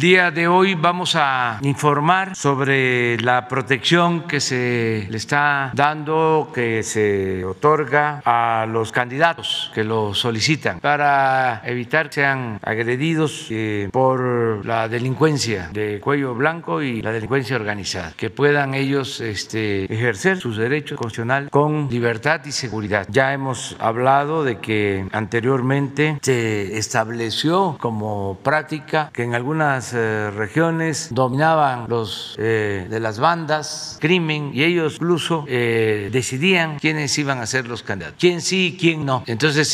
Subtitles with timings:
[0.00, 6.50] El día de hoy vamos a informar sobre la protección que se le está dando,
[6.54, 13.90] que se otorga a los candidatos que lo solicitan para evitar que sean agredidos eh,
[13.92, 20.38] por la delincuencia de cuello blanco y la delincuencia organizada, que puedan ellos este, ejercer
[20.38, 23.06] sus derechos constitucionales con libertad y seguridad.
[23.10, 31.08] Ya hemos hablado de que anteriormente se estableció como práctica que en algunas eh, regiones
[31.10, 37.46] dominaban los eh, de las bandas crimen y ellos incluso eh, decidían quiénes iban a
[37.46, 39.22] ser los candidatos, quién sí y quién no.
[39.26, 39.72] Entonces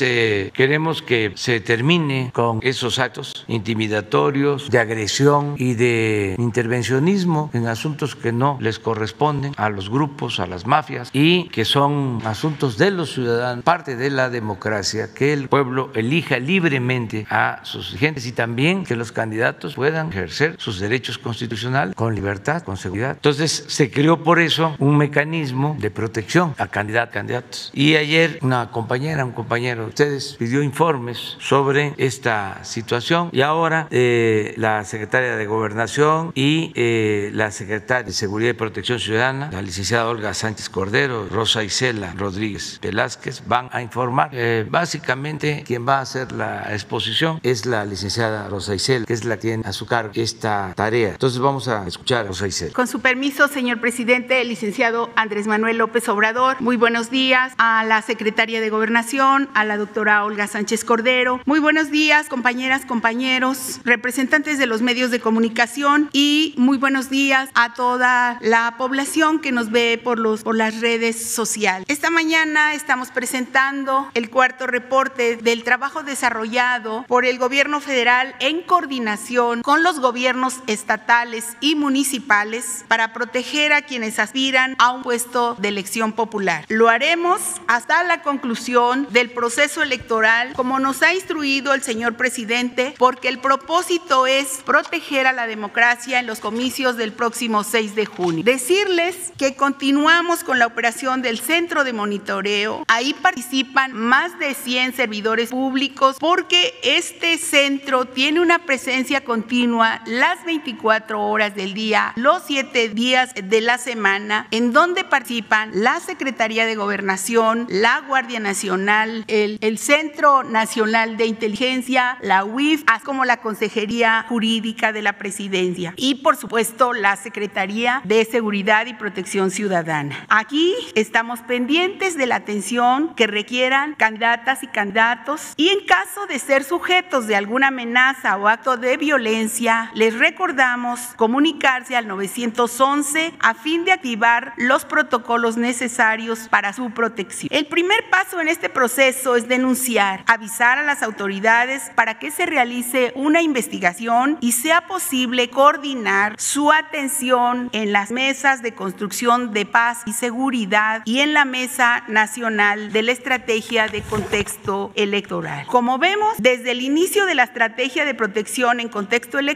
[0.52, 8.14] queremos que se termine con esos actos intimidatorios de agresión y de intervencionismo en asuntos
[8.14, 12.90] que no les corresponden a los grupos, a las mafias y que son asuntos de
[12.90, 18.32] los ciudadanos, parte de la democracia, que el pueblo elija libremente a sus dirigentes y
[18.32, 23.12] también que los candidatos puedan ejercer sus derechos constitucionales con libertad, con seguridad.
[23.12, 27.70] Entonces se creó por eso un mecanismo de protección a candidatos, candidatos.
[27.74, 33.88] Y ayer una compañera, un compañero de ustedes pidió informes sobre esta situación y ahora
[33.90, 39.62] eh, la secretaria de Gobernación y eh, la secretaria de Seguridad y Protección Ciudadana, la
[39.62, 44.30] licenciada Olga Sánchez Cordero, Rosa Isela Rodríguez Velázquez, van a informar.
[44.32, 49.24] Eh, básicamente quien va a hacer la exposición es la licenciada Rosa Isela, que es
[49.24, 51.10] la que tiene a su cargo esta tarea.
[51.10, 52.72] Entonces vamos a escuchar a Rosa Isela.
[52.72, 57.84] Con su permiso, señor presidente, el licenciado Andrés Manuel López Obrador, muy buenos días a
[57.84, 61.40] la secretaria de Gobernación, a la doctora Olga Sánchez Cordero.
[61.46, 67.48] Muy buenos días, compañeras, compañeros, representantes de los medios de comunicación y muy buenos días
[67.54, 71.86] a toda la población que nos ve por, los, por las redes sociales.
[71.88, 78.62] Esta mañana estamos presentando el cuarto reporte del trabajo desarrollado por el gobierno federal en
[78.62, 85.54] coordinación con los gobiernos estatales y municipales para proteger a quienes aspiran a un puesto
[85.60, 86.64] de elección popular.
[86.68, 92.94] Lo haremos hasta la conclusión del proceso electoral, como nos ha instruido el señor presidente,
[92.98, 98.06] porque el propósito es proteger a la democracia en los comicios del próximo 6 de
[98.06, 98.44] junio.
[98.44, 102.84] Decirles que continuamos con la operación del centro de monitoreo.
[102.88, 109.75] Ahí participan más de 100 servidores públicos porque este centro tiene una presencia continua
[110.06, 116.00] las 24 horas del día, los 7 días de la semana, en donde participan la
[116.00, 123.04] Secretaría de Gobernación, la Guardia Nacional, el, el Centro Nacional de Inteligencia, la UIF, así
[123.04, 128.94] como la Consejería Jurídica de la Presidencia y, por supuesto, la Secretaría de Seguridad y
[128.94, 130.26] Protección Ciudadana.
[130.28, 136.38] Aquí estamos pendientes de la atención que requieran candidatas y candidatos y en caso de
[136.38, 143.54] ser sujetos de alguna amenaza o acto de violencia, les recordamos comunicarse al 911 a
[143.54, 147.48] fin de activar los protocolos necesarios para su protección.
[147.50, 152.46] El primer paso en este proceso es denunciar, avisar a las autoridades para que se
[152.46, 159.66] realice una investigación y sea posible coordinar su atención en las mesas de construcción de
[159.66, 165.66] paz y seguridad y en la Mesa Nacional de la Estrategia de Contexto Electoral.
[165.66, 169.55] Como vemos, desde el inicio de la Estrategia de Protección en Contexto Electoral,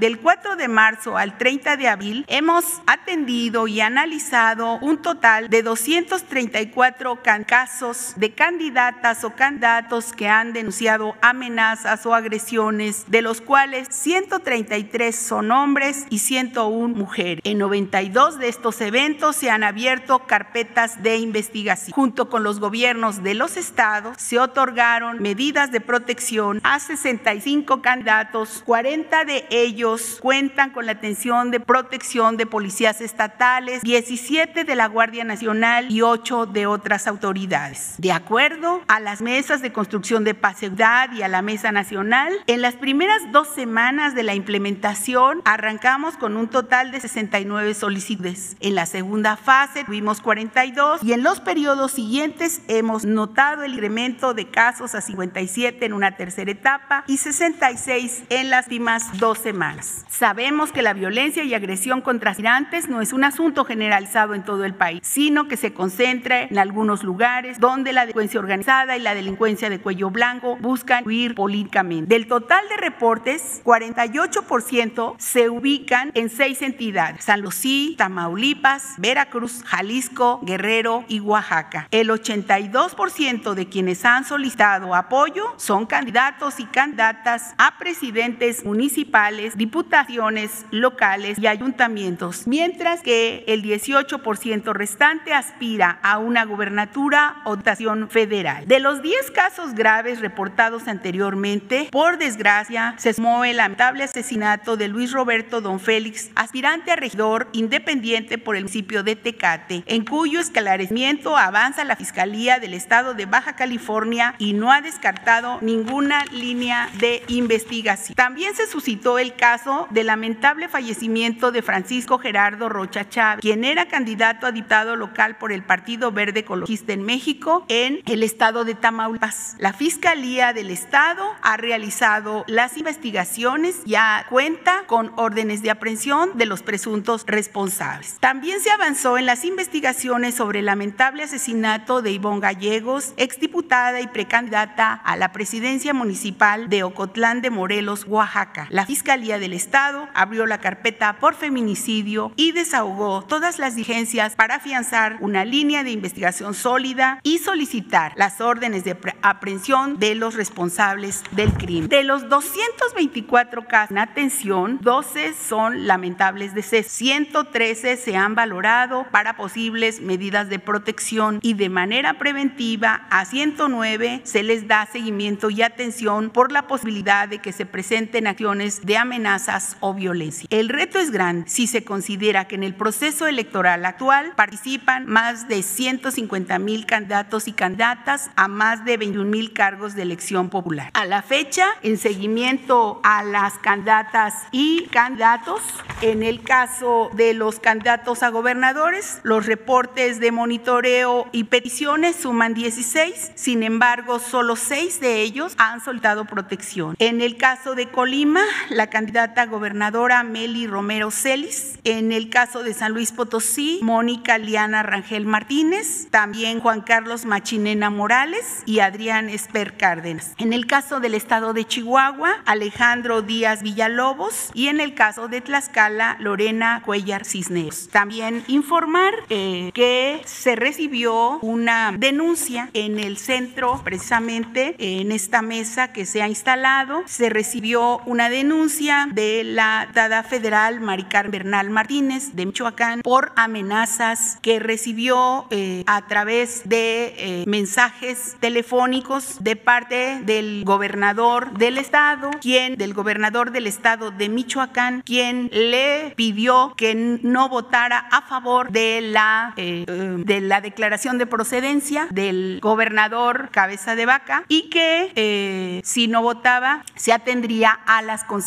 [0.00, 5.62] del 4 de marzo al 30 de abril, hemos atendido y analizado un total de
[5.62, 13.88] 234 casos de candidatas o candidatos que han denunciado amenazas o agresiones, de los cuales
[13.90, 17.40] 133 son hombres y 101 mujeres.
[17.44, 21.94] En 92 de estos eventos se han abierto carpetas de investigación.
[21.94, 28.62] Junto con los gobiernos de los estados se otorgaron medidas de protección a 65 candidatos,
[28.64, 34.86] 40 de ellos cuentan con la atención de protección de policías estatales, 17 de la
[34.86, 37.94] Guardia Nacional y 8 de otras autoridades.
[37.98, 42.62] De acuerdo a las mesas de construcción de paz y a la Mesa Nacional, en
[42.62, 48.56] las primeras dos semanas de la implementación arrancamos con un total de 69 solicitudes.
[48.60, 54.32] En la segunda fase tuvimos 42 y en los periodos siguientes hemos notado el incremento
[54.32, 60.04] de casos a 57 en una tercera etapa y 66 en las últimas dos semanas.
[60.08, 64.64] Sabemos que la violencia y agresión contra aspirantes no es un asunto generalizado en todo
[64.64, 69.14] el país, sino que se concentra en algunos lugares donde la delincuencia organizada y la
[69.14, 72.14] delincuencia de cuello blanco buscan huir políticamente.
[72.14, 80.40] Del total de reportes, 48% se ubican en seis entidades, San Lucí, Tamaulipas, Veracruz, Jalisco,
[80.42, 81.88] Guerrero y Oaxaca.
[81.90, 89.56] El 82% de quienes han solicitado apoyo son candidatos y candidatas a presidentes municipales municipales,
[89.56, 98.08] diputaciones locales y ayuntamientos, mientras que el 18% restante aspira a una gubernatura o dotación
[98.08, 98.66] federal.
[98.66, 104.88] De los 10 casos graves reportados anteriormente, por desgracia, se sumó el lamentable asesinato de
[104.88, 110.40] Luis Roberto Don Félix, aspirante a regidor independiente por el municipio de Tecate, en cuyo
[110.40, 116.88] esclarecimiento avanza la Fiscalía del Estado de Baja California y no ha descartado ninguna línea
[116.98, 118.14] de investigación.
[118.14, 123.86] También se suscitó el caso del lamentable fallecimiento de Francisco Gerardo Rocha Chávez, quien era
[123.86, 128.74] candidato a diputado local por el Partido Verde Ecologista en México en el estado de
[128.74, 129.56] Tamaulipas.
[129.58, 136.46] La Fiscalía del Estado ha realizado las investigaciones, ya cuenta con órdenes de aprehensión de
[136.46, 138.16] los presuntos responsables.
[138.20, 144.06] También se avanzó en las investigaciones sobre el lamentable asesinato de Ivonne Gallegos, exdiputada y
[144.06, 148.66] precandidata a la presidencia municipal de Ocotlán de Morelos, Oaxaca.
[148.86, 155.18] Fiscalía del Estado abrió la carpeta por feminicidio y desahogó todas las diligencias para afianzar
[155.20, 161.52] una línea de investigación sólida y solicitar las órdenes de aprehensión de los responsables del
[161.52, 161.88] crimen.
[161.88, 169.36] De los 224 casos en atención, 12 son lamentables decesos, 113 se han valorado para
[169.36, 175.62] posibles medidas de protección y de manera preventiva a 109 se les da seguimiento y
[175.62, 180.46] atención por la posibilidad de que se presenten acciones de amenazas o violencia.
[180.50, 185.48] El reto es grande si se considera que en el proceso electoral actual participan más
[185.48, 190.90] de 150 mil candidatos y candidatas a más de 21 mil cargos de elección popular.
[190.94, 195.62] A la fecha, en seguimiento a las candidatas y candidatos,
[196.02, 202.54] en el caso de los candidatos a gobernadores, los reportes de monitoreo y peticiones suman
[202.54, 206.94] 16, sin embargo, solo seis de ellos han soltado protección.
[206.98, 211.78] En el caso de Colima, la candidata gobernadora Meli Romero Celis.
[211.84, 216.08] En el caso de San Luis Potosí, Mónica Liana Rangel Martínez.
[216.10, 220.34] También Juan Carlos Machinena Morales y Adrián Esper Cárdenas.
[220.38, 224.50] En el caso del estado de Chihuahua, Alejandro Díaz Villalobos.
[224.54, 227.88] Y en el caso de Tlaxcala, Lorena Cuellar Cisneros.
[227.90, 235.92] También informar eh, que se recibió una denuncia en el centro precisamente en esta mesa
[235.92, 242.34] que se ha instalado se recibió una denuncia de la dada federal Maricar Bernal Martínez
[242.34, 250.20] de Michoacán por amenazas que recibió eh, a través de eh, mensajes telefónicos de parte
[250.22, 256.94] del gobernador del estado, quien del gobernador del estado de Michoacán, quien le pidió que
[256.94, 263.96] no votara a favor de la eh, de la declaración de procedencia del gobernador Cabeza
[263.96, 268.43] de Vaca y que si no votaba se atendría a las consecuencias.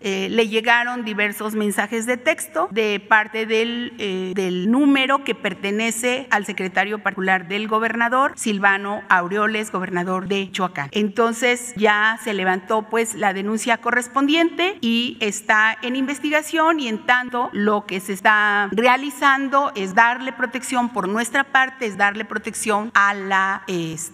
[0.00, 6.26] Eh, le llegaron diversos mensajes de texto de parte del, eh, del número que pertenece
[6.30, 10.88] al secretario particular del gobernador, Silvano Aureoles, gobernador de Choacán.
[10.92, 17.50] Entonces ya se levantó pues la denuncia correspondiente y está en investigación y en tanto
[17.52, 23.14] lo que se está realizando es darle protección por nuestra parte, es darle protección a
[23.14, 23.64] la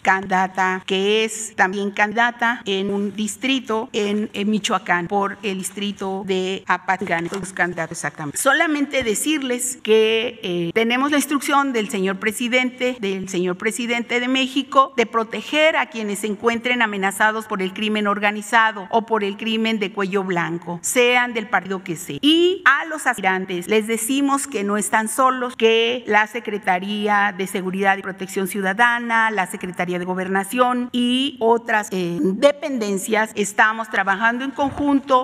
[0.02, 7.28] candidata que es también candidata en un distrito en, Michoacán por el distrito de Apatingán.
[7.54, 8.38] candidatos exactamente.
[8.38, 14.92] Solamente decirles que eh, tenemos la instrucción del señor presidente, del señor presidente de México,
[14.96, 19.78] de proteger a quienes se encuentren amenazados por el crimen organizado o por el crimen
[19.78, 22.18] de cuello blanco, sean del partido que sea.
[22.20, 27.98] Y a los aspirantes les decimos que no están solos, que la Secretaría de Seguridad
[27.98, 34.69] y Protección Ciudadana, la Secretaría de Gobernación, y otras eh, dependencias estamos trabajando en conjunto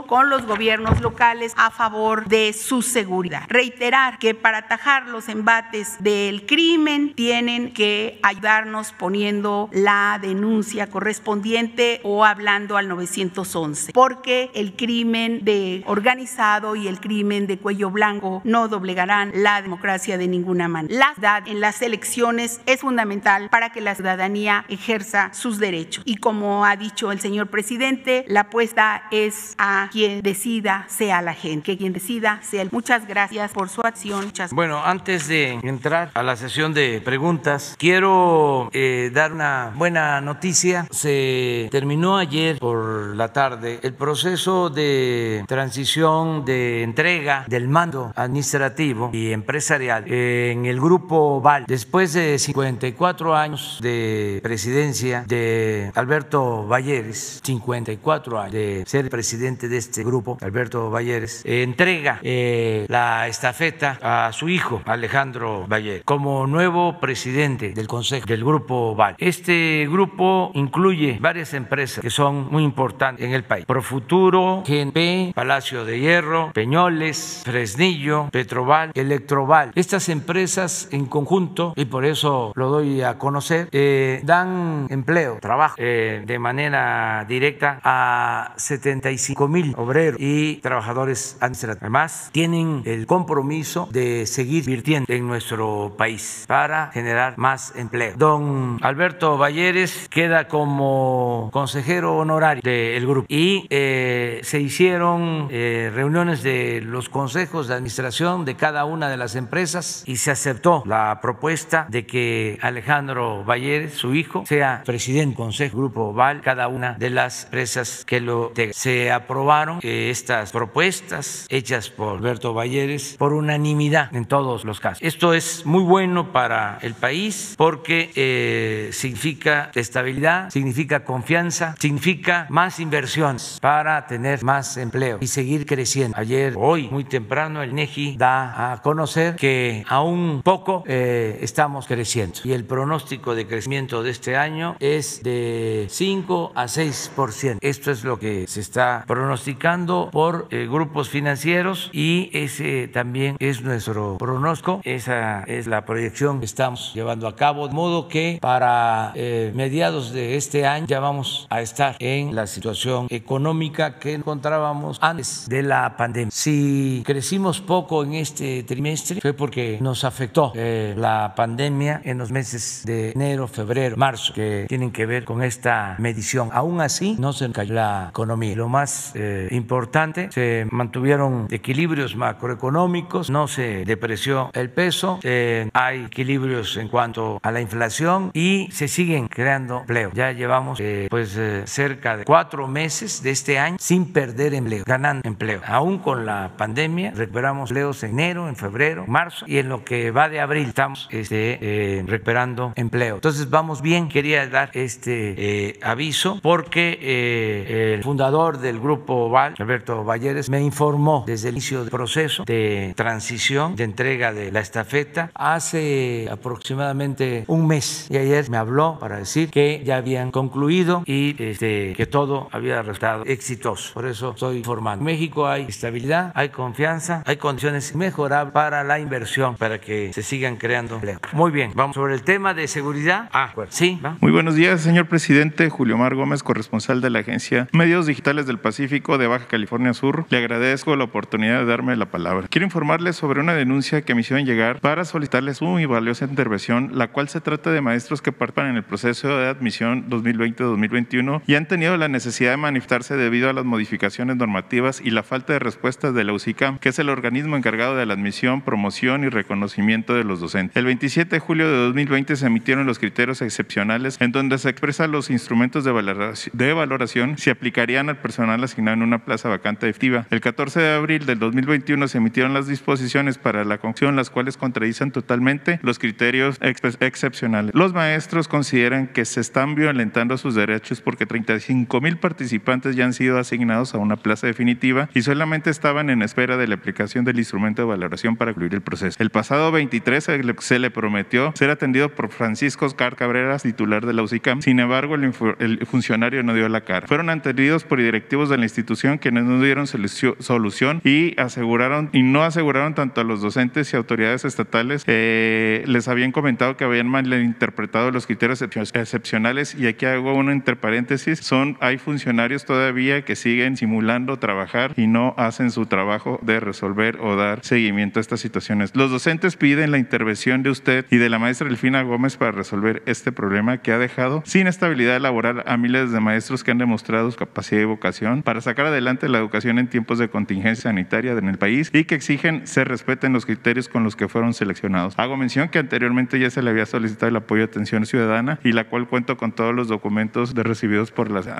[0.06, 3.44] con los gobiernos locales a favor de su seguridad.
[3.48, 12.00] Reiterar que para atajar los embates del crimen tienen que ayudarnos poniendo la denuncia correspondiente
[12.02, 18.42] o hablando al 911, porque el crimen de organizado y el crimen de cuello blanco
[18.44, 20.94] no doblegarán la democracia de ninguna manera.
[20.94, 26.02] La edad en las elecciones es fundamental para que la ciudadanía ejerza su sus derechos.
[26.04, 31.34] Y como ha dicho el señor presidente, la apuesta es a quien decida sea la
[31.34, 32.70] gente, que quien decida sea el.
[32.72, 34.32] Muchas gracias por su acción.
[34.52, 40.86] Bueno, antes de entrar a la sesión de preguntas, quiero eh, dar una buena noticia.
[40.90, 49.10] Se terminó ayer por la tarde el proceso de transición de entrega del mando administrativo
[49.12, 51.64] y empresarial en el grupo Val.
[51.66, 59.76] Después de 54 años de presidencia de Alberto Valleres, 54 años de ser presidente de
[59.76, 67.00] este grupo, Alberto Valleres, entrega eh, la estafeta a su hijo, Alejandro Valleres, como nuevo
[67.00, 69.16] presidente del Consejo del Grupo Val.
[69.18, 73.66] Este grupo incluye varias empresas que son muy importantes en el país.
[73.66, 79.72] Profuturo, GNP, Palacio de Hierro, Peñoles, Fresnillo, Petroval, Electroval.
[79.74, 85.74] Estas empresas en conjunto, y por eso lo doy a conocer, eh, dan empleo, trabajo
[85.78, 89.15] eh, de manera directa a 75
[89.48, 91.82] mil obreros y trabajadores administrativos.
[91.82, 98.14] Además, tienen el compromiso de seguir invirtiendo en nuestro país para generar más empleo.
[98.16, 106.42] Don Alberto Valleres queda como consejero honorario del grupo y eh, se hicieron eh, reuniones
[106.42, 111.18] de los consejos de administración de cada una de las empresas y se aceptó la
[111.20, 116.94] propuesta de que Alejandro Valleres, su hijo, sea presidente del Consejo Grupo Val, cada una
[116.94, 118.74] de las empresas que lo tengan.
[118.74, 125.02] Se aprobaron estas propuestas hechas por Alberto Valleres por unanimidad en todos los casos.
[125.02, 132.80] Esto es muy bueno para el país porque eh, significa estabilidad, significa confianza, significa más
[132.80, 136.16] inversiones para tener más empleo y seguir creciendo.
[136.18, 142.06] Ayer, hoy, muy temprano, el NEGI da a conocer que aún poco eh, estamos creciendo
[142.44, 147.58] y el pronóstico de crecimiento de este año es de 5 a 6%.
[147.60, 153.62] Esto es lo que se está pronosticando por eh, grupos financieros y ese también es
[153.62, 154.80] nuestro pronóstico.
[154.84, 160.12] Esa es la proyección que estamos llevando a cabo, de modo que para eh, mediados
[160.12, 165.62] de este año ya vamos a estar en la situación económica que encontrábamos antes de
[165.62, 166.30] la pandemia.
[166.30, 172.30] Si crecimos poco en este trimestre fue porque nos afectó eh, la pandemia en los
[172.30, 176.50] meses de enero, febrero, marzo, que tienen que ver con esta medición.
[176.52, 178.56] Aún así, no se cayó la economía.
[178.56, 186.04] Lo más eh, importante, se mantuvieron equilibrios macroeconómicos, no se depreció el peso, eh, hay
[186.04, 190.10] equilibrios en cuanto a la inflación y se siguen creando empleo.
[190.14, 195.28] Ya llevamos eh, pues cerca de cuatro meses de este año sin perder empleo, ganando
[195.28, 195.60] empleo.
[195.66, 200.10] Aún con la pandemia, recuperamos empleos en enero, en febrero, marzo y en lo que
[200.10, 203.16] va de abril estamos este, recuperando empleo.
[203.16, 210.48] Entonces vamos bien, quería dar este aviso porque el fundador del grupo Val, Alberto Valleres,
[210.48, 216.28] me informó desde el inicio del proceso de transición, de entrega de la estafeta, hace
[216.30, 218.06] aproximadamente un mes.
[218.10, 222.82] Y ayer me habló para decir que ya habían concluido y este, que todo había
[222.82, 223.94] resultado exitoso.
[223.94, 225.00] Por eso estoy informando.
[225.00, 230.22] En México hay estabilidad, hay confianza, hay condiciones mejorables para la inversión, para que se
[230.22, 231.18] sigan creando empleo.
[231.32, 233.28] Muy bien, vamos sobre el tema de seguridad.
[233.32, 234.16] Ah, sí, va.
[234.20, 235.70] Muy buenos días, señor presidente.
[235.70, 240.26] Julio Mar Gómez, corresponsal de la agencia Medios Digitales del Pacífico de Baja California Sur.
[240.30, 242.48] Le agradezco la oportunidad de darme la palabra.
[242.48, 246.92] Quiero informarles sobre una denuncia que me hicieron llegar para solicitarles una muy valiosa intervención,
[246.94, 251.56] la cual se trata de maestros que participan en el proceso de admisión 2020-2021 y
[251.56, 255.58] han tenido la necesidad de manifestarse debido a las modificaciones normativas y la falta de
[255.58, 260.14] respuestas de la UCICAM, que es el organismo encargado de la admisión, promoción y reconocimiento
[260.14, 260.76] de los docentes.
[260.76, 265.10] El 27 de julio de 2020 se emitieron los criterios excepcionales en donde se expresan
[265.10, 270.26] los instrumentos de valoración, si aplicarían al personal asignado en una plaza vacante activa.
[270.30, 274.56] El 14 de abril del 2021 se emitieron las disposiciones para la conclusión, las cuales
[274.56, 277.74] contradicen totalmente los criterios excepcionales.
[277.74, 283.12] Los maestros consideran que se están violentando sus derechos porque 35 mil participantes ya han
[283.12, 287.38] sido asignados a una plaza definitiva y solamente estaban en espera de la aplicación del
[287.38, 289.16] instrumento de valoración para concluir el proceso.
[289.18, 294.22] El pasado 23 se le prometió ser atendido por Francisco Oscar Cabreras, titular de la
[294.22, 294.62] UCICAM.
[294.62, 297.06] Sin embargo, el, el funcionario no dio la cara.
[297.06, 302.44] Fueron atendidos por directivos de la institución quienes no dieron solución y aseguraron y no
[302.44, 305.02] aseguraron tanto a los docentes y autoridades estatales.
[305.06, 310.76] Eh, les habían comentado que habían malinterpretado los criterios excepcionales y aquí hago uno entre
[310.76, 311.38] paréntesis.
[311.40, 317.18] Son, hay funcionarios todavía que siguen simulando trabajar y no hacen su trabajo de resolver
[317.20, 318.94] o dar seguimiento a estas situaciones.
[318.94, 323.02] Los docentes piden la intervención de usted y de la maestra Elfina Gómez para resolver
[323.06, 327.30] este problema que ha dejado sin estabilidad laboral a miles de maestros que han demostrado
[327.30, 331.48] su capacidad y vocación para sacar adelante la educación en tiempos de contingencia sanitaria en
[331.48, 335.14] el país y que exigen se respeten los criterios con los que fueron seleccionados.
[335.16, 338.72] Hago mención que anteriormente ya se le había solicitado el apoyo de atención ciudadana y
[338.72, 341.52] la cual cuento con todos los documentos de recibidos por, las, eh,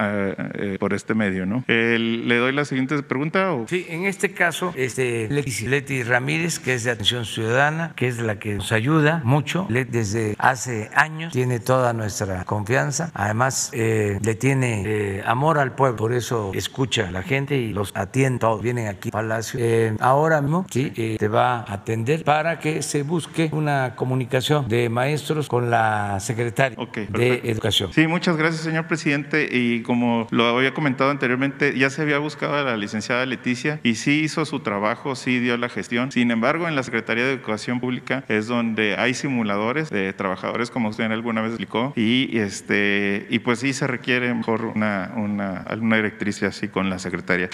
[0.55, 1.47] eh, por este medio.
[1.47, 1.65] ¿no?
[1.69, 3.53] ¿Le doy la siguiente pregunta?
[3.53, 3.67] O?
[3.69, 8.39] Sí, en este caso, este, Leti Ramírez, que es de Atención Ciudadana, que es la
[8.39, 13.11] que nos ayuda mucho desde hace años, tiene toda nuestra confianza.
[13.15, 18.41] Además, eh, le tiene amor al pueblo, por eso escucha la gente y los atiende
[18.41, 18.63] todos.
[18.63, 19.61] Vienen aquí Palacio.
[19.63, 24.69] Eh, ahora mismo sí eh, te va a atender para que se busque una comunicación
[24.69, 26.77] de maestros con la secretaria
[27.09, 27.93] de Educación.
[27.93, 29.49] Sí, muchas gracias, señor presidente.
[29.51, 33.97] Y como lo había comentado anteriormente, ya se había buscado a la licenciada Leticia y
[33.97, 36.13] sí hizo su trabajo, sí dio la gestión.
[36.13, 40.89] Sin embargo, en la Secretaría de Educación Pública es donde hay simuladores de trabajadores, como
[40.89, 45.97] usted alguna vez explicó, y este y pues sí se requiere mejor una, una, una
[45.97, 47.49] directriz así con la secretaria.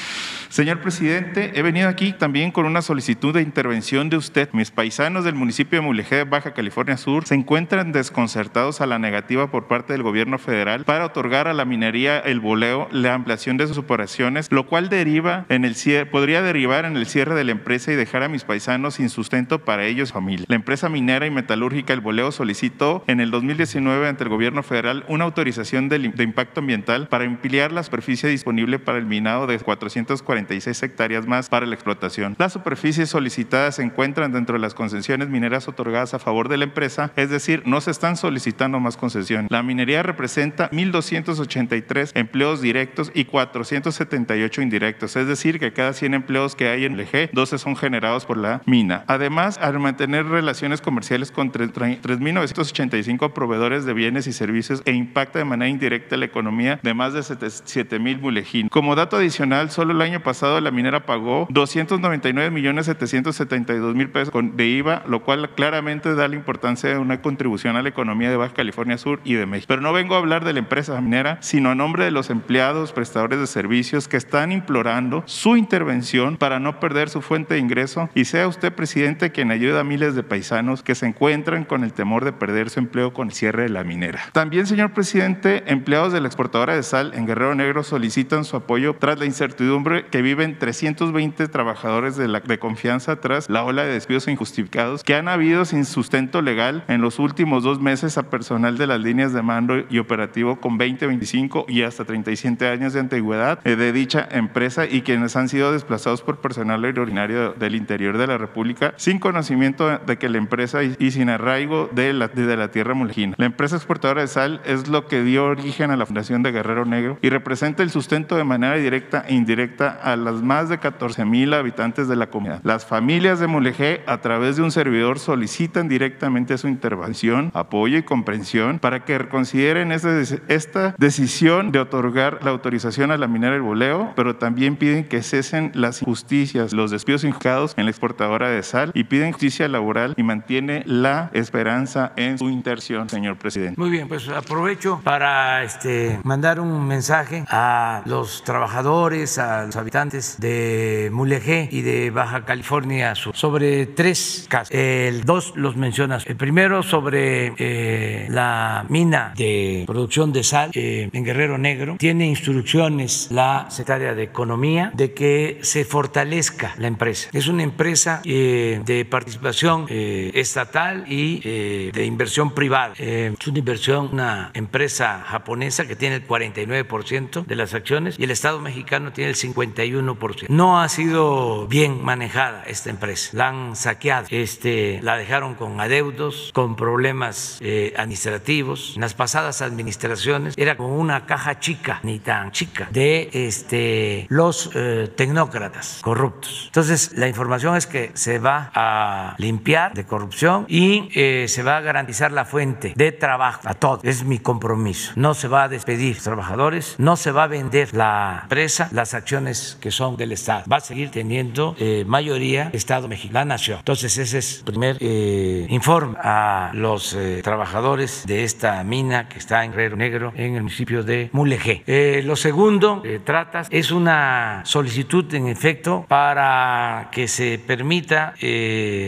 [0.49, 4.49] Señor presidente, he venido aquí también con una solicitud de intervención de usted.
[4.53, 9.51] Mis paisanos del municipio de Mulegé, Baja California Sur, se encuentran desconcertados a la negativa
[9.51, 13.67] por parte del gobierno federal para otorgar a la minería el boleo la ampliación de
[13.67, 15.75] sus operaciones, lo cual deriva en el
[16.11, 19.65] podría derivar en el cierre de la empresa y dejar a mis paisanos sin sustento
[19.65, 20.47] para ellos y familia.
[20.49, 25.05] La empresa minera y metalúrgica El Boleo solicitó en el 2019 ante el gobierno federal
[25.09, 29.59] una autorización de, de impacto ambiental para ampliar la superficie disponible para el minado de
[29.59, 32.37] 446 hectáreas más para la explotación.
[32.39, 36.65] Las superficies solicitadas se encuentran dentro de las concesiones mineras otorgadas a favor de la
[36.65, 39.51] empresa, es decir, no se están solicitando más concesiones.
[39.51, 46.57] La minería representa 1.283 empleos directos y 478 indirectos, es decir, que cada 100 empleos
[46.57, 49.05] que hay en eje, 12 son generados por la mina.
[49.07, 55.45] Además, al mantener relaciones comerciales con 3.985 proveedores de bienes y servicios e impacta de
[55.45, 58.69] manera indirecta la economía de más de 7 mil mulejín.
[58.73, 64.33] Como dato adicional, solo el año pasado la minera pagó 299 millones 772 mil pesos
[64.55, 68.39] de IVA, lo cual claramente da la importancia de una contribución a la economía de
[68.39, 69.67] Baja California Sur y de México.
[69.69, 72.93] Pero no vengo a hablar de la empresa minera, sino a nombre de los empleados,
[72.93, 78.09] prestadores de servicios que están implorando su intervención para no perder su fuente de ingreso
[78.15, 81.93] y sea usted, presidente, quien ayuda a miles de paisanos que se encuentran con el
[81.93, 84.23] temor de perder su empleo con el cierre de la minera.
[84.33, 88.95] También, señor presidente, empleados de la exportadora de sal en Guerrero Negro solicitan su apoyo
[88.99, 93.93] tras la incertidumbre que viven 320 trabajadores de, la, de confianza tras la ola de
[93.93, 98.79] despidos injustificados que han habido sin sustento legal en los últimos dos meses a personal
[98.79, 103.01] de las líneas de mando y operativo con 20, 25 y hasta 37 años de
[103.01, 108.19] antigüedad eh, de dicha empresa y quienes han sido desplazados por personal ordinario del interior
[108.19, 112.57] de la República sin conocimiento de que la empresa y sin arraigo de la, de
[112.57, 113.35] la tierra mulejina.
[113.39, 116.85] La empresa exportadora de sal es lo que dio origen a la Fundación de Guerrero
[116.85, 121.25] Negro y representa el sustento de manera directa e indirecta a las más de 14
[121.25, 122.61] mil habitantes de la comunidad.
[122.65, 128.03] Las familias de Mulegé, a través de un servidor, solicitan directamente su intervención, apoyo y
[128.03, 134.13] comprensión para que reconsideren esta decisión de otorgar la autorización a la minera del boleo,
[134.17, 137.43] pero también piden que cesen las injusticias, los despidos injustos
[137.77, 142.49] en la exportadora de sal y piden justicia laboral y mantiene la esperanza en su
[142.49, 143.81] interción, señor presidente.
[143.81, 150.39] Muy bien, pues aprovecho para este, mandar un mensaje a los trabajadores, a los habitantes
[150.39, 154.75] de Mulegé y de Baja California Sur sobre tres casos.
[154.75, 156.27] El dos los mencionas.
[156.27, 161.97] El primero sobre eh, la mina de producción de sal eh, en Guerrero Negro.
[161.99, 167.29] Tiene instrucciones la secretaria de Economía de que se fortalezca la empresa.
[167.33, 172.95] Es una empresa eh, de participación estatal y de inversión privada.
[172.97, 178.31] es una inversión, una empresa japonesa que tiene el 49% de las acciones y el
[178.31, 180.47] Estado mexicano tiene el 51%.
[180.49, 183.31] No ha sido bien manejada esta empresa.
[183.33, 184.29] La han saqueado.
[184.31, 188.93] Este, la dejaron con adeudos, con problemas eh, administrativos.
[188.95, 194.71] En las pasadas administraciones era como una caja chica, ni tan chica, de este, los
[194.73, 196.67] eh, tecnócratas corruptos.
[196.67, 201.79] Entonces, la información es que se va a limpiar de corrupción y eh, se va
[201.79, 204.05] a garantizar la fuente de trabajo a todos.
[204.05, 205.11] Es mi compromiso.
[205.17, 208.12] No se va a despedir trabajadores, no se va a vender la
[208.43, 210.65] empresa, las acciones que son del Estado.
[210.71, 213.79] Va a seguir teniendo mayoría Estado mexicano, la nación.
[213.79, 219.39] Entonces, ese es el primer eh, informe a los eh, trabajadores de esta mina que
[219.39, 221.83] está en Guerrero Negro, en el municipio de Mulegé.
[221.87, 228.35] Eh, lo segundo que tratas es una solicitud, en efecto, para que se permita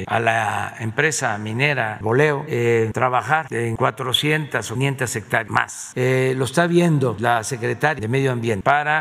[0.06, 2.46] a la empresa minera Boleo
[2.92, 5.92] trabajar en 400 o 500 hectáreas más.
[5.94, 8.93] lo está viendo la secretaria de Medio Ambiente para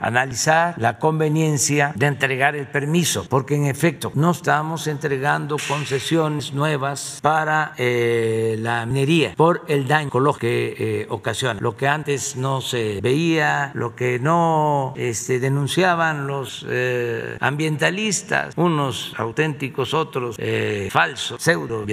[0.00, 7.18] analizar la conveniencia de entregar el permiso, porque en efecto no estamos entregando concesiones nuevas
[7.22, 11.60] para eh, la minería por el daño ecológico que eh, ocasiona.
[11.60, 19.12] Lo que antes no se veía, lo que no este, denunciaban los eh, ambientalistas, unos
[19.16, 20.36] auténticos, otros
[20.90, 21.84] falsos, pseudo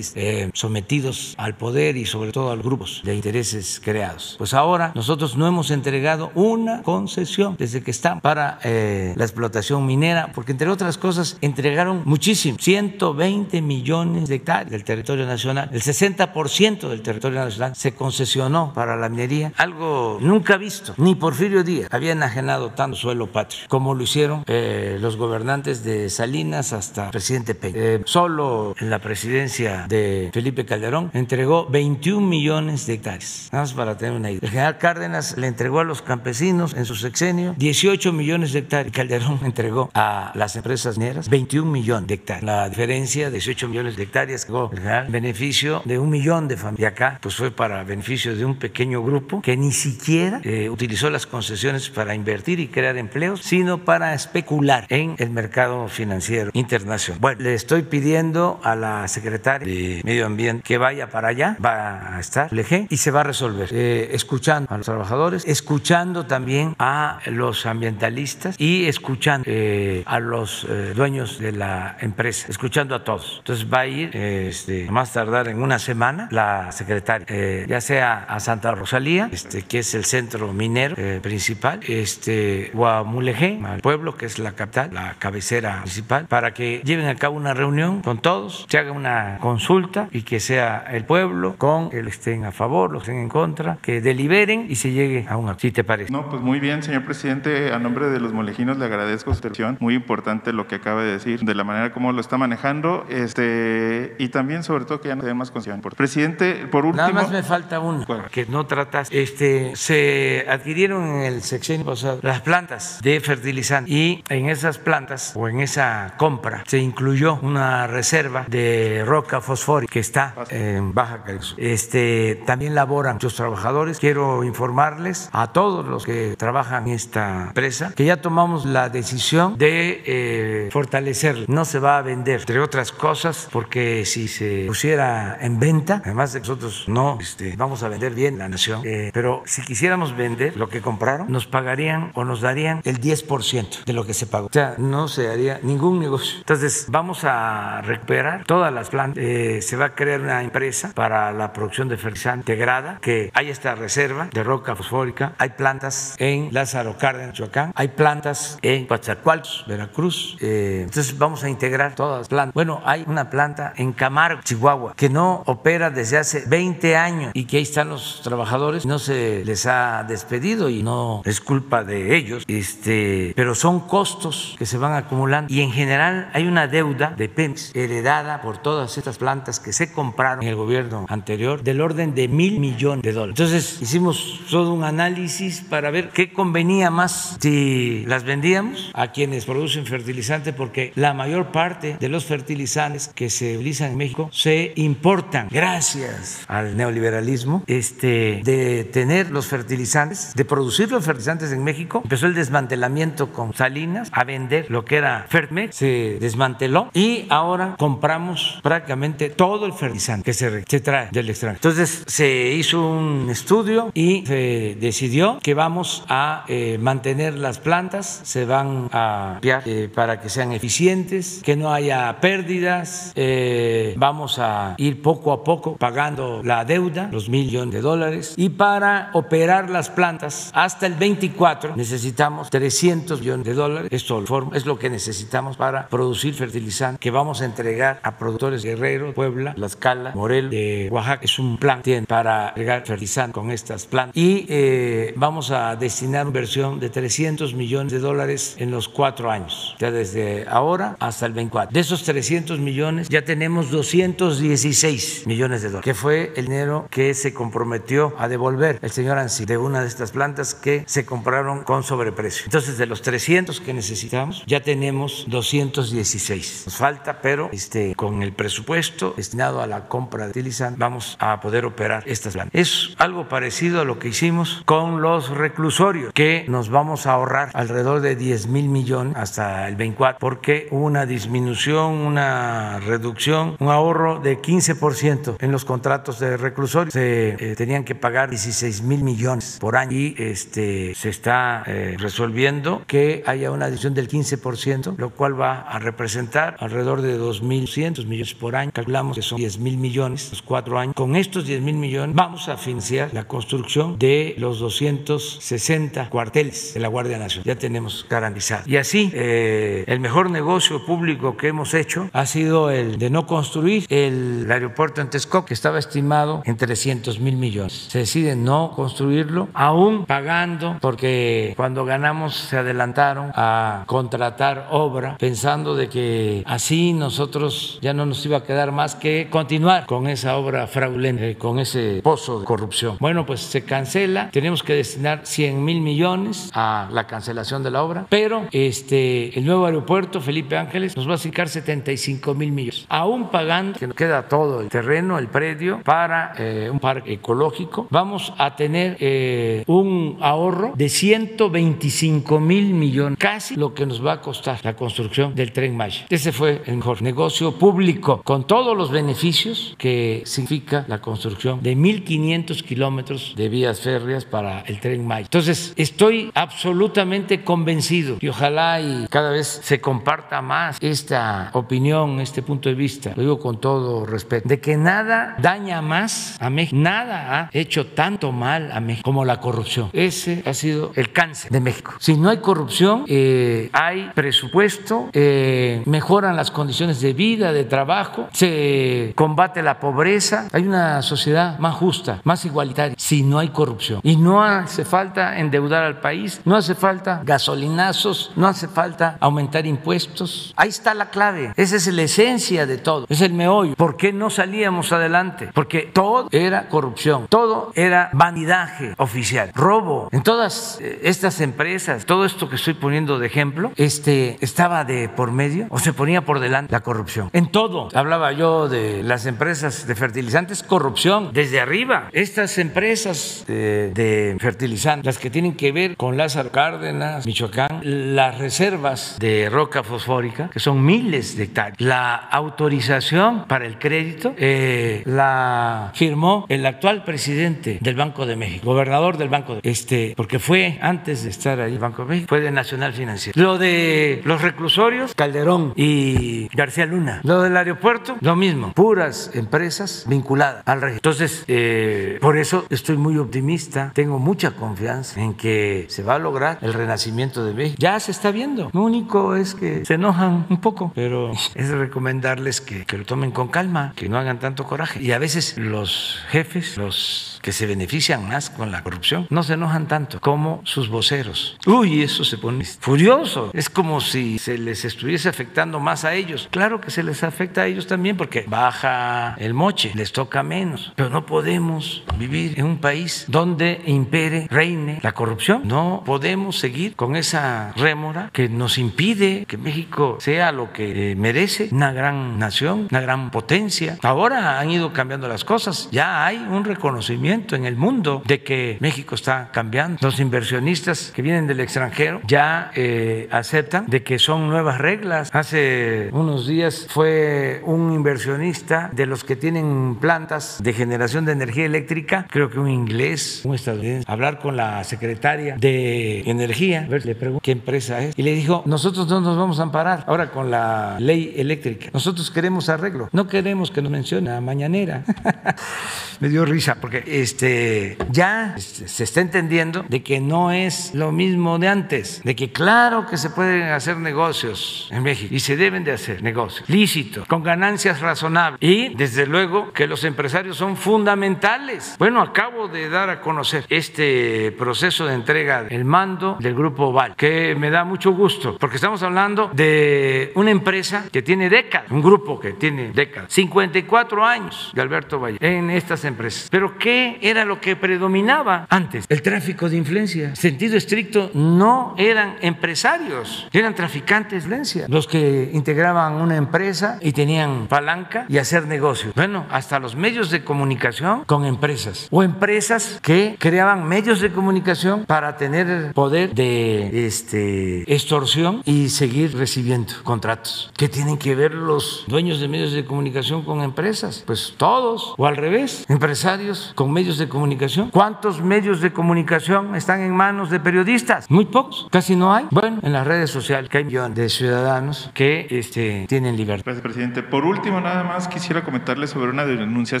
[0.52, 4.36] sometidos al poder y sobre todo a los grupos de intereses creados.
[4.38, 7.27] Pues ahora nosotros no hemos entregado una concesión
[7.58, 13.60] desde que están para eh, la explotación minera, porque entre otras cosas entregaron muchísimo, 120
[13.62, 19.08] millones de hectáreas del territorio nacional, el 60% del territorio nacional se concesionó para la
[19.08, 24.44] minería, algo nunca visto, ni Porfirio Díaz había enajenado tanto suelo patrio como lo hicieron
[24.46, 27.74] eh, los gobernantes de Salinas hasta el presidente Peña.
[27.76, 33.72] Eh, solo en la presidencia de Felipe Calderón entregó 21 millones de hectáreas, nada más
[33.74, 34.40] para tener una idea.
[34.42, 38.94] El general Cárdenas le entregó a los campesinos en su sexenio 18 millones de hectáreas.
[38.94, 42.44] Calderón entregó a las empresas mineras 21 millones de hectáreas.
[42.44, 46.92] La diferencia, 18 millones de hectáreas, el beneficio de un millón de familias.
[46.92, 51.26] Acá, pues fue para beneficio de un pequeño grupo que ni siquiera eh, utilizó las
[51.26, 57.20] concesiones para invertir y crear empleos, sino para especular en el mercado financiero internacional.
[57.20, 62.16] Bueno, le estoy pidiendo a la secretaria de Medio Ambiente que vaya para allá, va
[62.16, 62.48] a estar
[62.88, 68.56] y se va a resolver, eh, escuchando a los trabajadores, escuchando también a los ambientalistas
[68.58, 73.36] y escuchando eh, a los eh, dueños de la empresa, escuchando a todos.
[73.38, 77.26] Entonces va a ir este, más tardar en una semana la secretaria,
[77.66, 82.98] ya sea a Santa Rosalía, este, que es el centro minero principal, este, o a
[83.00, 87.54] al pueblo que es la capital, la cabecera principal, para que lleven a cabo una
[87.54, 92.44] reunión con todos, se haga una consulta y que sea el pueblo con el estén
[92.44, 95.84] a favor, los estén en contra, que deliberen y se llegue a un acuerdo, te
[95.84, 96.12] parece.
[96.12, 99.76] No, pues muy bien, señor presidente, a nombre de los molejinos le agradezco su atención,
[99.80, 104.16] muy importante lo que acaba de decir, de la manera como lo está manejando, este,
[104.18, 105.90] y también sobre todo que ya no tenemos más conciencia.
[105.90, 107.06] Presidente, por último...
[107.06, 112.18] Nada más me falta uno, que no tratas, este, se adquirieron en el sexenio pasado
[112.22, 117.86] las plantas de fertilizante y en esas plantas o en esa compra se incluyó una
[117.86, 121.72] reserva de roca fosfórica que está en Baja California.
[121.72, 123.98] Este, también laboran muchos trabajadores.
[123.98, 130.02] Quiero informarles a todos los que trabajan esta empresa que ya tomamos la decisión de
[130.06, 131.44] eh, fortalecerla.
[131.48, 136.32] No se va a vender, entre otras cosas, porque si se pusiera en venta, además
[136.32, 140.56] de nosotros no este, vamos a vender bien la nación, eh, pero si quisiéramos vender
[140.56, 144.46] lo que compraron, nos pagarían o nos darían el 10% de lo que se pagó.
[144.46, 146.38] O sea, no se haría ningún negocio.
[146.38, 149.22] Entonces, vamos a recuperar todas las plantas.
[149.22, 153.50] Eh, se va a crear una empresa para la producción de fertilizante integrada, que hay
[153.50, 155.34] esta reserva de roca fosfórica.
[155.38, 157.72] Hay plantas en Lázaro Cárdenas, Michoacán.
[157.74, 160.36] Hay plantas en Coatzacoalcos, Veracruz.
[160.42, 162.52] Eh, entonces, vamos a integrar todas las plantas.
[162.52, 167.46] Bueno, hay una planta en Camargo, Chihuahua, que no opera desde hace 20 años y
[167.46, 168.84] que ahí están los trabajadores.
[168.84, 172.44] No se les ha despedido y no es culpa de ellos.
[172.46, 177.30] Este, pero son costos que se van acumulando y en general hay una deuda de
[177.30, 182.14] Pemex heredada por todas estas plantas que se compraron en el gobierno anterior del orden
[182.14, 183.40] de mil millones de dólares.
[183.40, 189.44] Entonces hicimos todo un análisis para ver qué convenía más si las vendíamos a quienes
[189.44, 194.72] producen fertilizantes porque la mayor parte de los fertilizantes que se utilizan en México se
[194.74, 202.00] importan gracias al neoliberalismo este, de tener los fertilizantes, de producir los fertilizantes en México.
[202.02, 207.76] Empezó el desmantelamiento con Salinas a vender lo que era Fertmex, se desmanteló y ahora
[207.78, 211.70] compramos prácticamente todo el fertilizante que se, se trae del extranjero.
[211.70, 218.20] Entonces se hizo un estudio y se decidió que vamos a eh, mantener las plantas,
[218.24, 224.38] se van a limpiar eh, para que sean eficientes, que no haya pérdidas, eh, vamos
[224.38, 229.70] a ir poco a poco pagando la deuda, los millones de dólares, y para operar
[229.70, 235.56] las plantas hasta el 24 necesitamos 300 millones de dólares, esto es lo que necesitamos
[235.56, 240.88] para producir fertilizante que vamos a entregar a productores Guerrero, Puebla, La Escala, Morel, de
[240.90, 241.24] Oaxaca.
[241.24, 244.16] Es un plan para entregar fertilizante con estas plantas.
[244.16, 249.30] Y eh, vamos a destinar una inversión de 300 millones de dólares en los cuatro
[249.30, 251.72] años, ya desde ahora hasta el 24.
[251.72, 257.12] De esos 300 millones ya tenemos 216 millones de dólares, que fue el dinero que
[257.14, 261.64] se comprometió a devolver el señor Ansi de una de estas plantas que se compraron
[261.64, 262.44] con sobreprecio.
[262.44, 266.62] Entonces, de los 300 que necesitamos, ya tenemos 216.
[266.66, 271.40] Nos falta, pero este, con el presupuesto destinado a la compra de utilizan, vamos a
[271.40, 272.54] poder operar estas plantas.
[272.54, 277.50] Es algo parecido a lo que hicimos con los reclusorios, que nos vamos a ahorrar
[277.54, 283.68] alrededor de 10 mil millones hasta el 24, porque hubo una disminución, una reducción, un
[283.68, 286.92] ahorro de 15% en los contratos de reclusorios.
[286.92, 291.96] Se eh, tenían que pagar 16 mil millones por año y este, se está eh,
[291.98, 298.06] resolviendo que haya una adición del 15%, lo cual va a representar alrededor de 2.100
[298.06, 298.70] millones por año.
[298.72, 300.94] Calculamos que son 10 mil millones los cuatro años.
[300.94, 306.74] Con estos 10 mil millones vamos a financiar la construcción de los 260 40 cuarteles
[306.74, 307.44] de la Guardia Nacional.
[307.46, 308.64] Ya tenemos garantizado.
[308.66, 313.24] Y así, eh, el mejor negocio público que hemos hecho ha sido el de no
[313.24, 317.86] construir el aeropuerto en Texcoco, que estaba estimado en 300 mil millones.
[317.90, 325.76] Se decide no construirlo, aún pagando, porque cuando ganamos se adelantaron a contratar obra, pensando
[325.76, 330.36] de que así nosotros ya no nos iba a quedar más que continuar con esa
[330.36, 332.96] obra fraudulenta, eh, con ese pozo de corrupción.
[332.98, 336.07] Bueno, pues se cancela, tenemos que destinar 100 mil millones
[336.54, 341.12] a la cancelación de la obra, pero este, el nuevo aeropuerto Felipe Ángeles nos va
[341.12, 345.82] a acercar 75 mil millones, aún pagando, que nos queda todo el terreno, el predio,
[345.84, 353.18] para eh, un parque ecológico, vamos a tener eh, un ahorro de 125 mil millones,
[353.18, 356.06] casi lo que nos va a costar la construcción del tren Maya.
[356.08, 361.76] Ese fue el mejor negocio público, con todos los beneficios que significa la construcción de
[361.76, 365.24] 1.500 kilómetros de vías férreas para el tren Maya.
[365.24, 372.40] Entonces, estoy absolutamente convencido y ojalá y cada vez se comparta más esta opinión, este
[372.40, 376.76] punto de vista, lo digo con todo respeto, de que nada daña más a México,
[376.80, 379.90] nada ha hecho tanto mal a México como la corrupción.
[379.92, 381.94] Ese ha sido el cáncer de México.
[381.98, 388.28] Si no hay corrupción, eh, hay presupuesto, eh, mejoran las condiciones de vida, de trabajo,
[388.32, 393.98] se combate la pobreza, hay una sociedad más justa, más igualitaria, si no hay corrupción.
[394.04, 399.66] Y no hace falta endeudar al país, no hace falta gasolinazos, no hace falta aumentar
[399.66, 400.52] impuestos.
[400.56, 403.74] Ahí está la clave, esa es la esencia de todo, es el meollo.
[403.74, 405.50] ¿Por qué no salíamos adelante?
[405.54, 410.08] Porque todo era corrupción, todo era vanidaje oficial, robo.
[410.12, 415.08] En todas eh, estas empresas, todo esto que estoy poniendo de ejemplo, este, estaba de
[415.08, 417.30] por medio o se ponía por delante la corrupción.
[417.32, 417.88] En todo.
[417.94, 422.08] Hablaba yo de las empresas de fertilizantes, corrupción desde arriba.
[422.12, 428.38] Estas empresas de, de fertilizantes, las que tienen que ver con Lázaro Cárdenas, Michoacán, las
[428.38, 435.02] reservas de roca fosfórica, que son miles de hectáreas, la autorización para el crédito eh,
[435.04, 440.38] la firmó el actual presidente del Banco de México, gobernador del Banco de este, porque
[440.38, 443.40] fue antes de estar ahí, Banco de México, fue de Nacional Financiero.
[443.40, 447.20] Lo de los reclusorios, Calderón y García Luna.
[447.24, 450.98] Lo del aeropuerto, lo mismo, puras empresas vinculadas al régimen.
[450.98, 455.57] Entonces, eh, por eso estoy muy optimista, tengo mucha confianza en que
[455.88, 457.76] se va a lograr el renacimiento de México.
[457.78, 458.70] Ya se está viendo.
[458.72, 463.30] Lo único es que se enojan un poco, pero es recomendarles que, que lo tomen
[463.30, 465.02] con calma, que no hagan tanto coraje.
[465.02, 469.54] Y a veces los jefes, los que se benefician más con la corrupción, no se
[469.54, 471.56] enojan tanto como sus voceros.
[471.66, 473.50] Uy, eso se pone furioso.
[473.52, 476.48] Es como si se les estuviese afectando más a ellos.
[476.50, 480.92] Claro que se les afecta a ellos también porque baja el moche, les toca menos.
[480.96, 485.62] Pero no podemos vivir en un país donde impere, reine la corrupción.
[485.64, 491.16] No podemos seguir con esa rémora que nos impide que México sea lo que eh,
[491.16, 493.98] merece, una gran nación, una gran potencia.
[494.02, 495.88] Ahora han ido cambiando las cosas.
[495.90, 499.98] Ya hay un reconocimiento en el mundo de que México está cambiando.
[500.02, 505.30] Los inversionistas que vienen del extranjero ya eh, aceptan de que son nuevas reglas.
[505.32, 511.66] Hace unos días fue un inversionista de los que tienen plantas de generación de energía
[511.66, 517.06] eléctrica, creo que un inglés, un estadounidense, hablar con la secretaria de energía, a ver,
[517.06, 520.30] le pregunto qué empresa es, y le dijo, nosotros no nos vamos a amparar ahora
[520.30, 525.04] con la ley eléctrica, nosotros queremos arreglo, no queremos que nos mencione a mañanera.
[526.20, 531.58] Me dio risa porque este, ya se está entendiendo de que no es lo mismo
[531.58, 535.84] de antes, de que claro que se pueden hacer negocios en México y se deben
[535.84, 541.96] de hacer negocios lícitos, con ganancias razonables y desde luego que los empresarios son fundamentales.
[541.98, 547.16] Bueno, acabo de dar a conocer este proceso de entrega del mando del grupo Val,
[547.16, 552.02] que me da mucho gusto porque estamos hablando de una empresa que tiene décadas, un
[552.02, 556.48] grupo que tiene décadas, 54 años de Alberto Valle en estas empresas.
[556.50, 559.06] Pero ¿qué era lo que predominaba antes?
[559.08, 560.28] El tráfico de influencia.
[560.28, 566.98] En sentido estricto, no eran empresarios, eran traficantes de influencia, los que integraban una empresa
[567.00, 569.14] y tenían palanca y hacer negocios.
[569.14, 575.04] Bueno, hasta los medios de comunicación con empresas o empresas que creaban medios de comunicación
[575.06, 580.70] para tener poder de este, extorsión y seguir recibiendo contratos.
[580.76, 584.22] ¿Qué tienen que ver los dueños de medios de comunicación con empresas?
[584.26, 587.90] Pues todos, o al revés, empresarios con medios de comunicación.
[587.90, 591.30] ¿Cuántos medios de comunicación están en manos de periodistas?
[591.30, 592.46] Muy pocos, casi no hay.
[592.50, 596.64] Bueno, en las redes sociales que hay millones de ciudadanos que este, tienen libertad.
[596.64, 597.22] Gracias, presidente.
[597.22, 600.00] Por último, nada más quisiera comentarle sobre una denuncia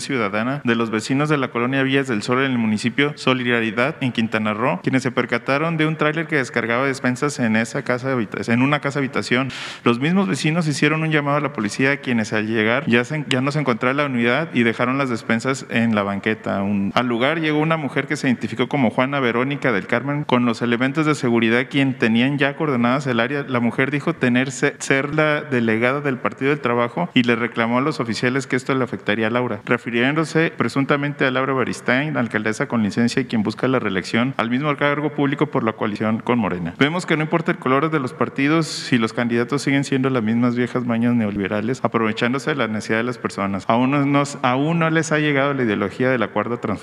[0.00, 4.10] ciudadana de los vecinos de la colonia Villas del Sol en el municipio Solidaridad en
[4.10, 8.10] Quintana Roo, quienes se percataron de un tráiler que descargaba despensas en esa casa
[8.48, 9.50] en una casa habitación.
[9.84, 13.40] Los mismos vecinos hicieron un llamado a la policía, quienes al llegar ya, se, ya
[13.40, 16.64] no se encontraba la unidad y dejaron las despensas en la banqueta.
[16.94, 20.62] Al lugar llegó una mujer que se identificó como Juana Verónica del Carmen con los
[20.62, 23.44] elementos de seguridad quien tenían ya coordenadas el área.
[23.48, 27.80] La mujer dijo tener ser la delegada del Partido del Trabajo y le reclamó a
[27.80, 32.82] los oficiales que esto le afectaría a Laura, refiriéndose presuntamente a Laura Baristain, alcaldesa con
[32.82, 36.74] licencia y quien busca la reelección al mismo cargo público por la coalición con Morena.
[36.78, 40.22] Vemos que no importa el color de los partidos, si los candidatos siguen siendo las
[40.22, 43.64] mismas viejas mañas neoliberales, aprovechándose de la necesidad de las personas.
[43.68, 46.77] Aún no, aún no les ha llegado la ideología de la cuarta transformación.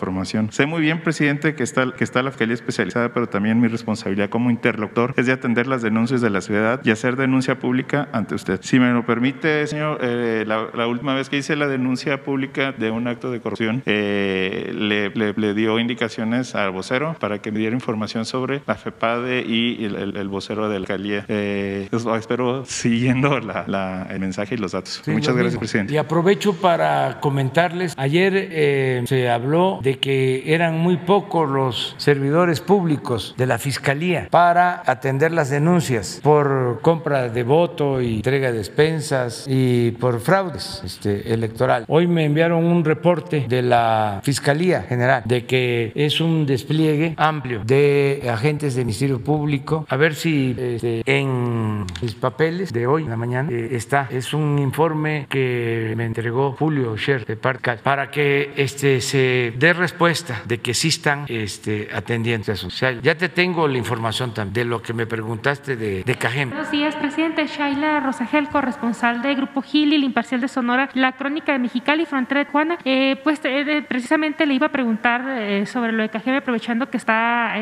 [0.51, 4.29] Sé muy bien, presidente, que está, que está la fiscalía especializada, pero también mi responsabilidad
[4.29, 8.35] como interlocutor es de atender las denuncias de la ciudad y hacer denuncia pública ante
[8.35, 8.59] usted.
[8.61, 12.91] Si me lo permite, señor, eh, la, última vez que hice la denuncia pública de
[12.91, 17.75] un acto de corrupción, eh, le, le, dio indicaciones al vocero para que me diera
[17.75, 21.25] información sobre la FEPADE y el, vocero de la alcaldía.
[21.27, 25.01] Eh, espero siguiendo la, el mensaje y los datos.
[25.07, 25.93] Muchas gracias, presidente.
[25.93, 33.35] Y aprovecho para comentarles, ayer se habló de que eran muy pocos los servidores públicos
[33.37, 39.45] de la Fiscalía para atender las denuncias por compra de voto y entrega de despensas
[39.47, 41.85] y por fraudes este, electoral.
[41.87, 47.61] Hoy me enviaron un reporte de la Fiscalía General de que es un despliegue amplio
[47.63, 49.85] de agentes del Ministerio Público.
[49.87, 54.07] A ver si este, en mis papeles de hoy en la mañana eh, está.
[54.09, 59.74] Es un informe que me entregó Julio Scher de Parcal para que este, se dé
[59.75, 62.67] respuesta de que sí están este, atendiendo eso.
[62.67, 66.15] O sea, ya te tengo la información también de lo que me preguntaste de, de
[66.15, 66.49] Cajem.
[66.49, 67.45] Buenos días, presidente.
[67.45, 72.43] Shaila Rosagel, corresponsal de Grupo Gili, el Imparcial de Sonora, la Crónica de Mexicali, Frontera
[72.43, 72.77] de Juana.
[72.85, 76.97] Eh, pues eh, precisamente le iba a preguntar eh, sobre lo de Cajem, aprovechando que
[76.97, 77.55] está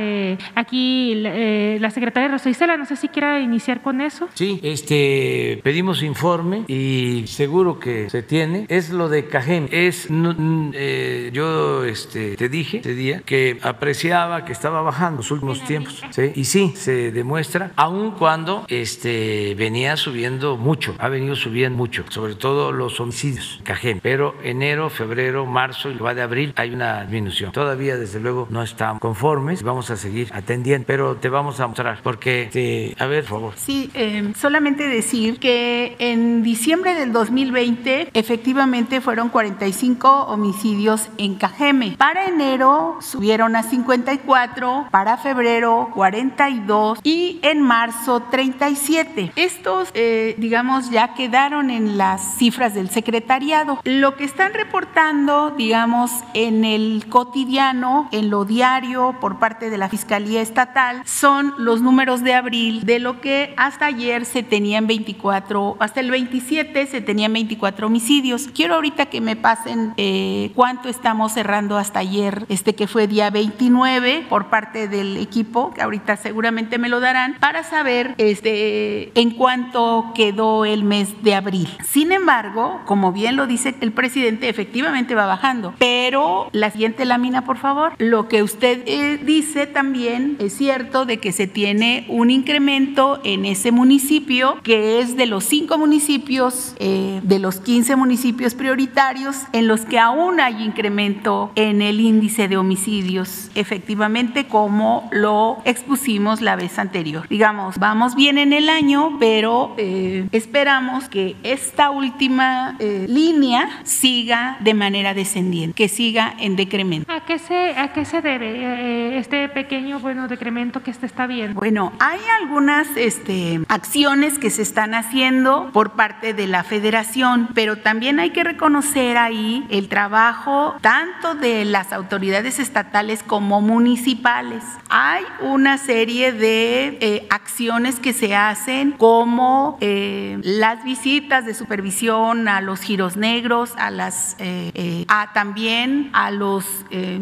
[0.55, 2.77] aquí la secretaria Rosa Isela.
[2.77, 4.29] No sé si quiera iniciar con eso.
[4.33, 8.65] Sí, este, pedimos informe y seguro que se tiene.
[8.69, 9.67] Es lo de Cajem.
[9.71, 16.01] Es, yo este, te dije ese día que apreciaba que estaba bajando los últimos tiempos.
[16.11, 16.31] ¿sí?
[16.35, 22.35] Y sí, se demuestra, aun cuando este, venía subiendo mucho, ha venido subiendo mucho, sobre
[22.35, 23.99] todo los homicidios, Cajem.
[24.01, 27.51] Pero enero, febrero, marzo y lo va de abril hay una disminución.
[27.51, 31.99] Todavía, desde luego, no estamos conformes, vamos a seguir atendiendo, pero te vamos a mostrar,
[32.03, 33.53] porque, te, a ver, por favor.
[33.55, 41.82] Sí, em, solamente decir que en diciembre del 2020 efectivamente fueron 45 homicidios en Cajeme.
[41.91, 49.31] Para enero subieron a 54, para febrero 42 y en marzo 37.
[49.35, 53.79] Estos, eh, digamos, ya quedaron en las cifras del secretariado.
[53.83, 59.89] Lo que están reportando, digamos, en el cotidiano, en lo diario por parte de la
[59.89, 65.77] Fiscalía Estatal, son los números de abril de lo que hasta ayer se tenían 24,
[65.79, 68.47] hasta el 27 se tenían 24 homicidios.
[68.53, 73.29] Quiero ahorita que me pasen eh, cuánto estamos cerrando hasta ayer, este que fue día
[73.29, 79.31] 29 por parte del equipo, que ahorita seguramente me lo darán, para saber este, en
[79.31, 81.67] cuánto quedó el mes de abril.
[81.83, 85.73] Sin embargo, como bien lo dice el presidente, efectivamente va bajando.
[85.79, 87.93] Pero la siguiente lámina, por favor.
[87.97, 93.45] Lo que usted eh, dice también es cierto de que se tiene un incremento en
[93.45, 99.67] ese municipio, que es de los cinco municipios, eh, de los 15 municipios prioritarios, en
[99.67, 106.55] los que aún hay incremento en el índice de homicidios, efectivamente, como lo expusimos la
[106.55, 107.27] vez anterior.
[107.29, 114.57] Digamos, vamos bien en el año, pero eh, esperamos que esta última eh, línea siga
[114.59, 117.11] de manera descendiente, que siga en decremento.
[117.11, 121.27] ¿A qué se, a qué se debe eh, este pequeño bueno, decremento que se está
[121.27, 121.59] viendo?
[121.59, 127.77] Bueno, hay algunas este, acciones que se están haciendo por parte de la federación, pero
[127.77, 134.63] también hay que reconocer ahí el trabajo tanto de las autoridades estatales como municipales.
[134.89, 142.47] Hay una serie de eh, acciones que se hacen como eh, las visitas de supervisión
[142.47, 146.65] a los giros negros, a las eh, a también a los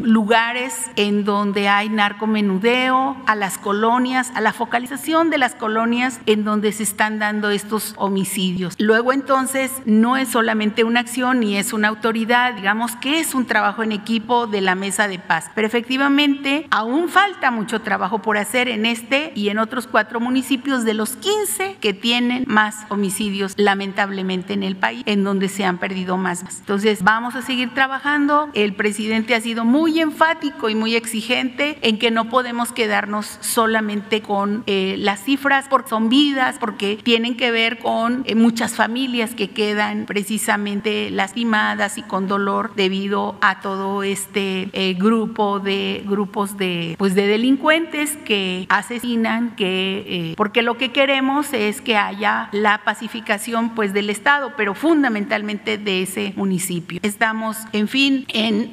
[0.01, 6.43] lugares en donde hay narcomenudeo, a las colonias, a la focalización de las colonias en
[6.43, 8.75] donde se están dando estos homicidios.
[8.77, 13.45] Luego entonces no es solamente una acción ni es una autoridad, digamos que es un
[13.45, 15.49] trabajo en equipo equipo de la Mesa de Paz.
[15.55, 20.83] Pero efectivamente, aún falta mucho trabajo por hacer en este y en otros cuatro municipios
[20.83, 25.79] de los 15 que tienen más homicidios, lamentablemente, en el país, en donde se han
[25.79, 26.43] perdido más.
[26.59, 28.49] Entonces, vamos a seguir trabajando.
[28.53, 34.21] El presidente ha sido muy enfático y muy exigente en que no podemos quedarnos solamente
[34.21, 39.33] con eh, las cifras, porque son vidas, porque tienen que ver con eh, muchas familias
[39.33, 46.57] que quedan precisamente lastimadas y con dolor debido a todo este eh, grupo de grupos
[46.57, 52.83] de pues de delincuentes que asesinan, que porque lo que queremos es que haya la
[52.83, 56.99] pacificación pues del estado, pero fundamentalmente de ese municipio.
[57.03, 58.71] Estamos, en fin, en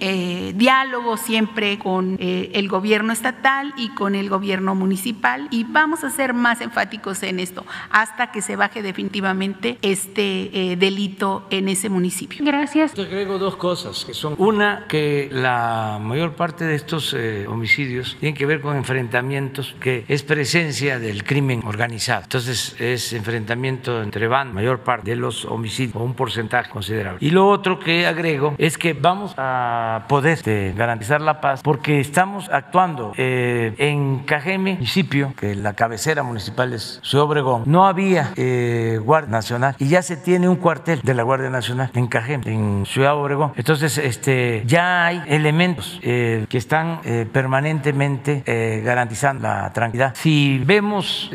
[0.59, 6.35] diálogo siempre con el gobierno estatal y con el gobierno municipal y vamos a ser
[6.35, 12.45] más enfáticos en esto hasta que se baje definitivamente este eh, delito en ese municipio.
[12.45, 12.95] Gracias.
[12.95, 18.17] Te agrego dos cosas que son una que la mayor parte de estos eh, homicidios
[18.21, 22.23] tienen que ver con enfrentamientos que es presencia del crimen organizado.
[22.23, 27.19] Entonces es enfrentamiento entre van mayor parte de los homicidios o un porcentaje considerable.
[27.21, 32.01] Y lo otro que agrego es que vamos a poder este, garantizar la paz porque
[32.01, 38.99] estamos actuando eh, en Cajeme, municipio, que la cabecera municipal es Obregón, no había eh,
[39.03, 42.87] Guardia Nacional y ya se tiene un cuartel de la Guardia Nacional en Cajeme, en
[42.87, 43.53] Ciudad Obregón.
[43.57, 47.01] Entonces, este, ya hay elementos eh, que están
[47.33, 48.43] permanentemente
[48.85, 50.15] garantizando la tranquilidad.
[50.15, 51.31] Si vemos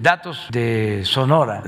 [0.00, 1.62] datos de Sonora,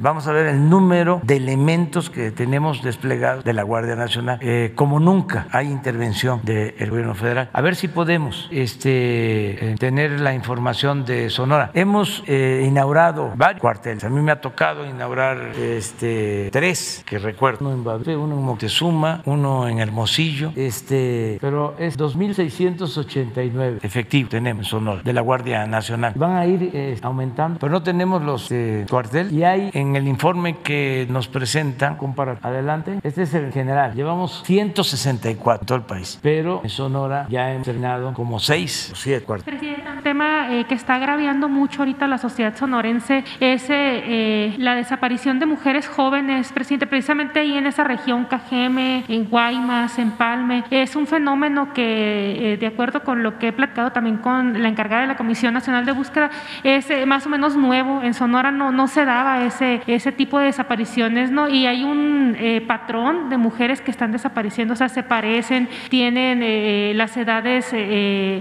[0.00, 4.40] vamos a ver el número de elementos que tenemos desplegados de la Guardia Nacional.
[4.74, 7.50] como nunca hay intervención del gobierno federal.
[7.52, 11.70] A ver si podemos este, tener la información de Sonora.
[11.74, 14.04] Hemos eh, inaugurado varios cuarteles.
[14.04, 17.58] A mí me ha tocado inaugurar este, tres, que recuerdo.
[17.66, 20.52] Uno en Badre, uno en Moctezuma, uno en Hermosillo.
[20.56, 20.91] Este,
[21.40, 26.12] pero es 2.689 efectivos tenemos en Sonora de la Guardia Nacional.
[26.16, 29.32] Van a ir eh, aumentando, pero no tenemos los eh, cuarteles.
[29.32, 33.94] Y hay en el informe que nos presentan, compara adelante, este es el general.
[33.94, 38.96] Llevamos 164 en todo el país, pero en Sonora ya hemos terminado como seis o
[38.96, 39.60] siete cuarteles.
[39.60, 45.38] Presidenta, un tema que está agraviando mucho ahorita la sociedad sonorense es eh, la desaparición
[45.38, 50.64] de mujeres jóvenes, presidente, precisamente ahí en esa región, Cajeme, en Guaymas, en Palme.
[50.82, 54.68] Es un fenómeno que, eh, de acuerdo con lo que he platicado también con la
[54.68, 56.30] encargada de la Comisión Nacional de Búsqueda,
[56.64, 58.02] es eh, más o menos nuevo.
[58.02, 61.48] En Sonora no, no se daba ese, ese tipo de desapariciones, ¿no?
[61.48, 67.16] Y hay un patrón de mujeres que están desapareciendo, o sea, se parecen, tienen las
[67.16, 67.74] edades,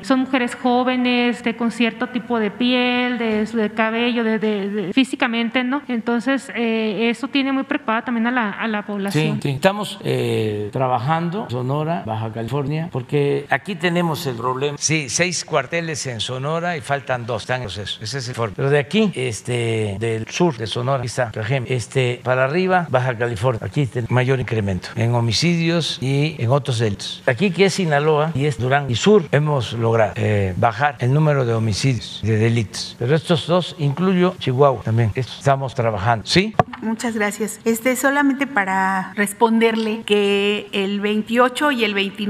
[0.06, 5.82] son mujeres jóvenes, con cierto tipo de piel, de, cabello, de, físicamente, ¿no?
[5.88, 9.42] Entonces, eh, eso tiene muy preocupada también a la, a la población.
[9.42, 14.78] Sí, estamos eh, trabajando Sonora, Baja California, porque aquí tenemos el problema.
[14.80, 18.00] Sí, seis cuarteles en Sonora y faltan dos, están en proceso.
[18.02, 18.54] Ese es el informe.
[18.56, 21.32] Pero de aquí, este, del sur de Sonora, aquí está,
[21.68, 27.24] este, para arriba, Baja California, aquí está mayor incremento en homicidios y en otros delitos.
[27.26, 31.46] Aquí que es Sinaloa y es Durán y Sur, hemos logrado eh, bajar el número
[31.46, 32.96] de homicidios, de delitos.
[33.00, 35.12] Pero estos dos incluyo Chihuahua también.
[35.16, 36.26] Estamos trabajando.
[36.26, 36.54] ¿Sí?
[36.82, 37.60] Muchas gracias.
[37.64, 42.21] Este solamente para responderle que el 28 y el 29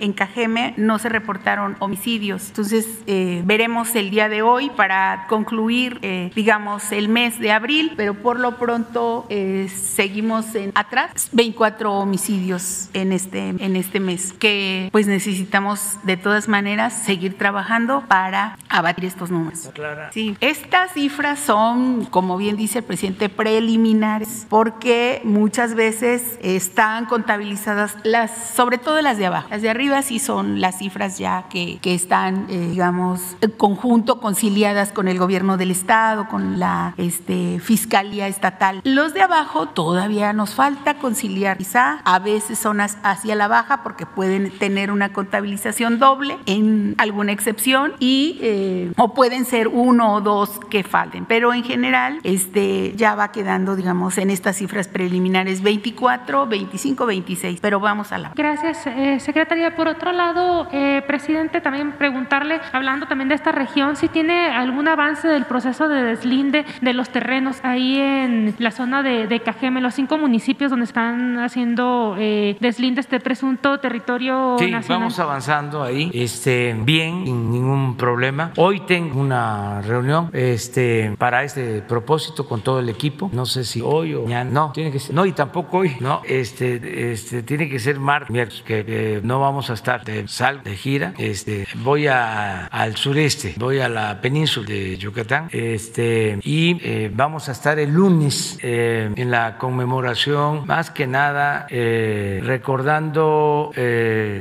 [0.00, 2.48] en Cajeme no se reportaron homicidios.
[2.48, 7.92] Entonces eh, veremos el día de hoy para concluir, eh, digamos, el mes de abril,
[7.96, 14.32] pero por lo pronto eh, seguimos en atrás 24 homicidios en este en este mes
[14.32, 19.70] que pues necesitamos de todas maneras seguir trabajando para abatir estos números.
[20.12, 27.96] Sí, estas cifras son, como bien dice el presidente, preliminares, porque muchas veces están contabilizadas
[28.02, 29.48] las, sobre todo las de abajo.
[29.50, 35.08] Las de arriba sí son las cifras ya que, están, eh, digamos, conjunto, conciliadas con
[35.08, 38.80] el gobierno del Estado, con la este, Fiscalía Estatal.
[38.84, 41.58] Los de abajo todavía nos falta conciliar.
[41.58, 47.32] Quizá a veces son hacia la baja porque pueden tener una contabilización doble en alguna
[47.32, 52.94] excepción y eh, o pueden ser uno o dos que falten, pero en general este,
[52.96, 58.32] ya va quedando, digamos, en estas cifras preliminares 24, 25, 26, pero vamos a la...
[58.34, 59.74] Gracias, eh, secretaria.
[59.74, 64.88] Por otro lado, eh, presidente, también preguntarle, hablando también de esta región, si tiene algún
[64.88, 69.80] avance del proceso de deslinde de los terrenos ahí en la zona de, de Cajeme,
[69.80, 75.00] los cinco municipios donde están haciendo eh, deslinde este presunto territorio sí, nacional.
[75.00, 78.52] vamos avanzando ahí, este, bien, sin ningún problema.
[78.56, 83.30] Hoy tengo una reunión este, para este propósito con todo el equipo.
[83.32, 84.50] No sé si hoy o mañana.
[84.50, 85.14] No, tiene que ser.
[85.14, 85.96] No, y tampoco hoy.
[86.00, 90.28] No, este, este tiene que ser martes, miércoles, que eh, no vamos a estar de
[90.28, 91.14] sal de gira.
[91.16, 97.48] Este, voy a, al sureste, voy a la península de Yucatán este, y eh, vamos
[97.48, 103.72] a estar el lunes eh, en la conmemoración, más que nada recordando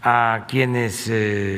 [0.03, 1.11] a quienes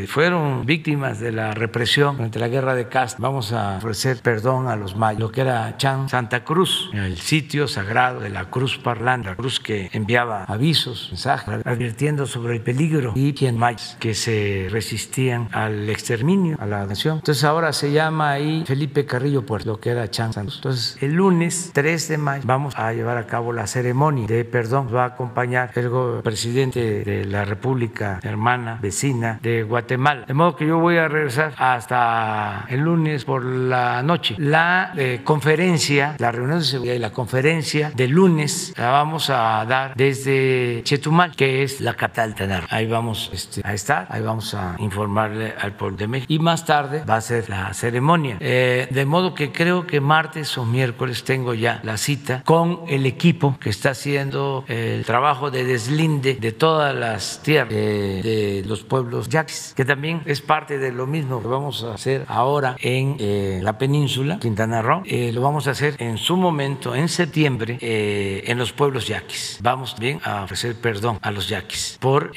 [0.08, 3.24] fueron víctimas de la represión durante la guerra de Castro.
[3.24, 7.68] Vamos a ofrecer perdón a los mayos, lo que era Chan Santa Cruz, el sitio
[7.68, 12.99] sagrado de la cruz parlante, la cruz que enviaba avisos, mensajes, advirtiendo sobre el peligro
[13.16, 17.18] y quien más que se resistían al exterminio, a la nación.
[17.18, 20.56] Entonces ahora se llama ahí Felipe Carrillo Puerto, lo que era Chan Cruz.
[20.58, 24.90] Entonces el lunes 3 de mayo vamos a llevar a cabo la ceremonia de perdón.
[24.94, 25.90] Va a acompañar el
[26.24, 30.26] presidente de la República hermana, vecina de Guatemala.
[30.26, 34.36] De modo que yo voy a regresar hasta el lunes por la noche.
[34.38, 39.66] La eh, conferencia, la reunión de seguridad y la conferencia de lunes la vamos a
[39.66, 44.54] dar desde Chetumal, que es la capital de Ahí vamos este, a estar, ahí vamos
[44.54, 46.34] a informarle al pueblo de México.
[46.34, 48.38] Y más tarde va a ser la ceremonia.
[48.40, 53.06] Eh, de modo que creo que martes o miércoles tengo ya la cita con el
[53.06, 59.30] equipo que está haciendo el trabajo de deslinde de todas las tierras de, los pueblos
[59.30, 63.60] yaquis, que también es parte de lo mismo que vamos a hacer ahora en eh,
[63.62, 65.04] la península, Quintana Roo.
[65.06, 69.60] Eh, lo vamos a hacer en su momento, en septiembre, en los pueblos yaquis.
[69.62, 72.32] Vamos bien a ofrecer perdón a los yaquis por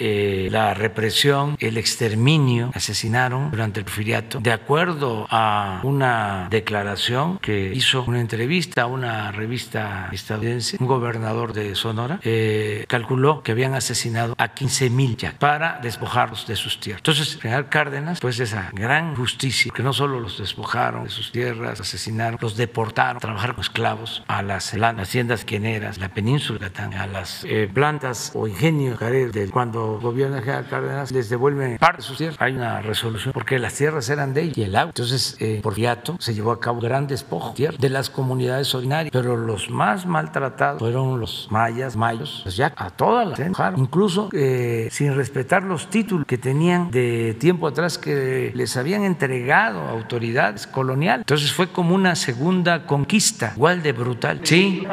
[0.50, 8.04] la represión, el exterminio, asesinaron durante el porfiriato, de acuerdo a una declaración que hizo
[8.06, 14.34] una entrevista a una revista estadounidense, un gobernador de Sonora, eh, calculó que habían asesinado
[14.38, 17.00] a 15 mil ya para despojarlos de sus tierras.
[17.00, 21.80] Entonces, General Cárdenas, pues esa gran justicia, que no solo los despojaron de sus tierras,
[21.80, 27.44] asesinaron, los deportaron a trabajar como esclavos a las haciendas quieneras, la península, a las
[27.44, 28.98] eh, plantas o ingenios
[29.32, 32.36] del cuando gobierna General Cárdenas les devuelven parte de sus tierras.
[32.40, 34.90] Hay una resolución porque las tierras eran de él y el agua.
[34.90, 39.36] Entonces, eh, por fiato se llevó a cabo gran despojo de las comunidades ordinarias, pero
[39.36, 43.40] los más maltratados fueron los mayas, mayos, pues ya a todas las
[43.76, 49.80] incluso eh, sin respetar los títulos que tenían de tiempo atrás que les habían entregado
[49.88, 51.22] autoridades coloniales.
[51.22, 54.40] Entonces fue como una segunda conquista, igual de brutal.
[54.42, 54.86] Sí,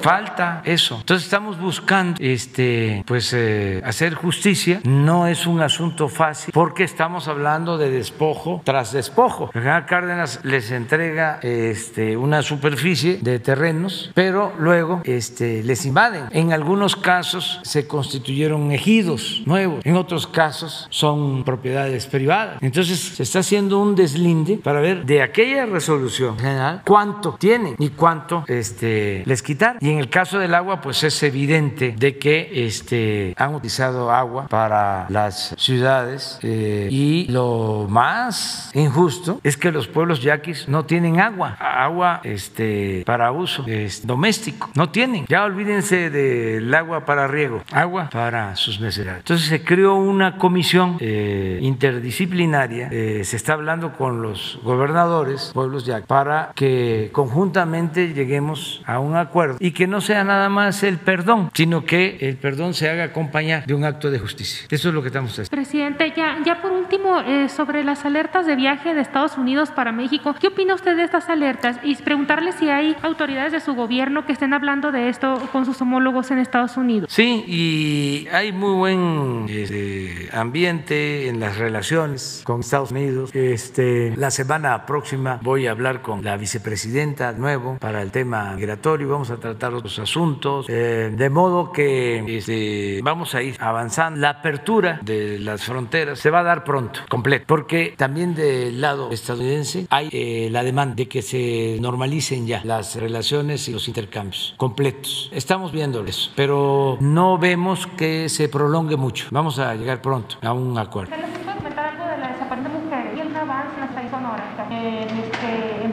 [0.00, 0.96] falta eso.
[1.00, 4.61] Entonces estamos buscando, este, pues, eh, hacer justicia.
[4.84, 9.50] No es un asunto fácil porque estamos hablando de despojo tras despojo.
[9.54, 16.26] El general Cárdenas les entrega este, una superficie de terrenos, pero luego este, les invaden.
[16.30, 22.58] En algunos casos se constituyeron ejidos nuevos, en otros casos son propiedades privadas.
[22.60, 27.88] Entonces se está haciendo un deslinde para ver de aquella resolución general cuánto tienen y
[27.90, 29.76] cuánto este, les quitar.
[29.80, 34.46] Y en el caso del agua, pues es evidente de que este, han utilizado agua
[34.52, 41.20] para las ciudades eh, y lo más injusto es que los pueblos yaquis no tienen
[41.20, 43.64] agua, agua este, para uso
[44.02, 45.24] doméstico, no tienen.
[45.26, 49.20] Ya olvídense del agua para riego, agua para sus necesidades.
[49.20, 55.86] Entonces se creó una comisión eh, interdisciplinaria, eh, se está hablando con los gobernadores, pueblos
[55.86, 60.98] yaquis, para que conjuntamente lleguemos a un acuerdo y que no sea nada más el
[60.98, 64.41] perdón, sino que el perdón se haga acompañar de un acto de justicia.
[64.70, 65.50] Eso es lo que estamos haciendo.
[65.50, 69.92] Presidente, ya, ya por último, eh, sobre las alertas de viaje de Estados Unidos para
[69.92, 71.78] México, ¿qué opina usted de estas alertas?
[71.82, 75.80] Y preguntarle si hay autoridades de su gobierno que estén hablando de esto con sus
[75.80, 77.10] homólogos en Estados Unidos.
[77.12, 83.34] Sí, y hay muy buen este, ambiente en las relaciones con Estados Unidos.
[83.34, 89.08] Este, la semana próxima voy a hablar con la vicepresidenta nuevo para el tema migratorio,
[89.08, 94.20] vamos a tratar otros asuntos, eh, de modo que este, vamos a ir avanzando.
[94.20, 99.10] La apertura de las fronteras se va a dar pronto, completo, porque también del lado
[99.10, 104.54] estadounidense hay eh, la demanda de que se normalicen ya las relaciones y los intercambios
[104.56, 105.30] completos.
[105.32, 109.26] Estamos viendo eso, pero no vemos que se prolongue mucho.
[109.30, 111.14] Vamos a llegar pronto a un acuerdo.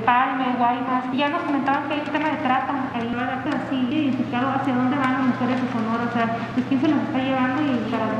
[0.10, 1.06] el Guaymas.
[1.16, 5.14] Ya nos comentaban que hay un tema de trata mujeres, así identificado hacia dónde van
[5.14, 8.19] las mujeres de Sonora, o sea, pues quién se las está llevando y para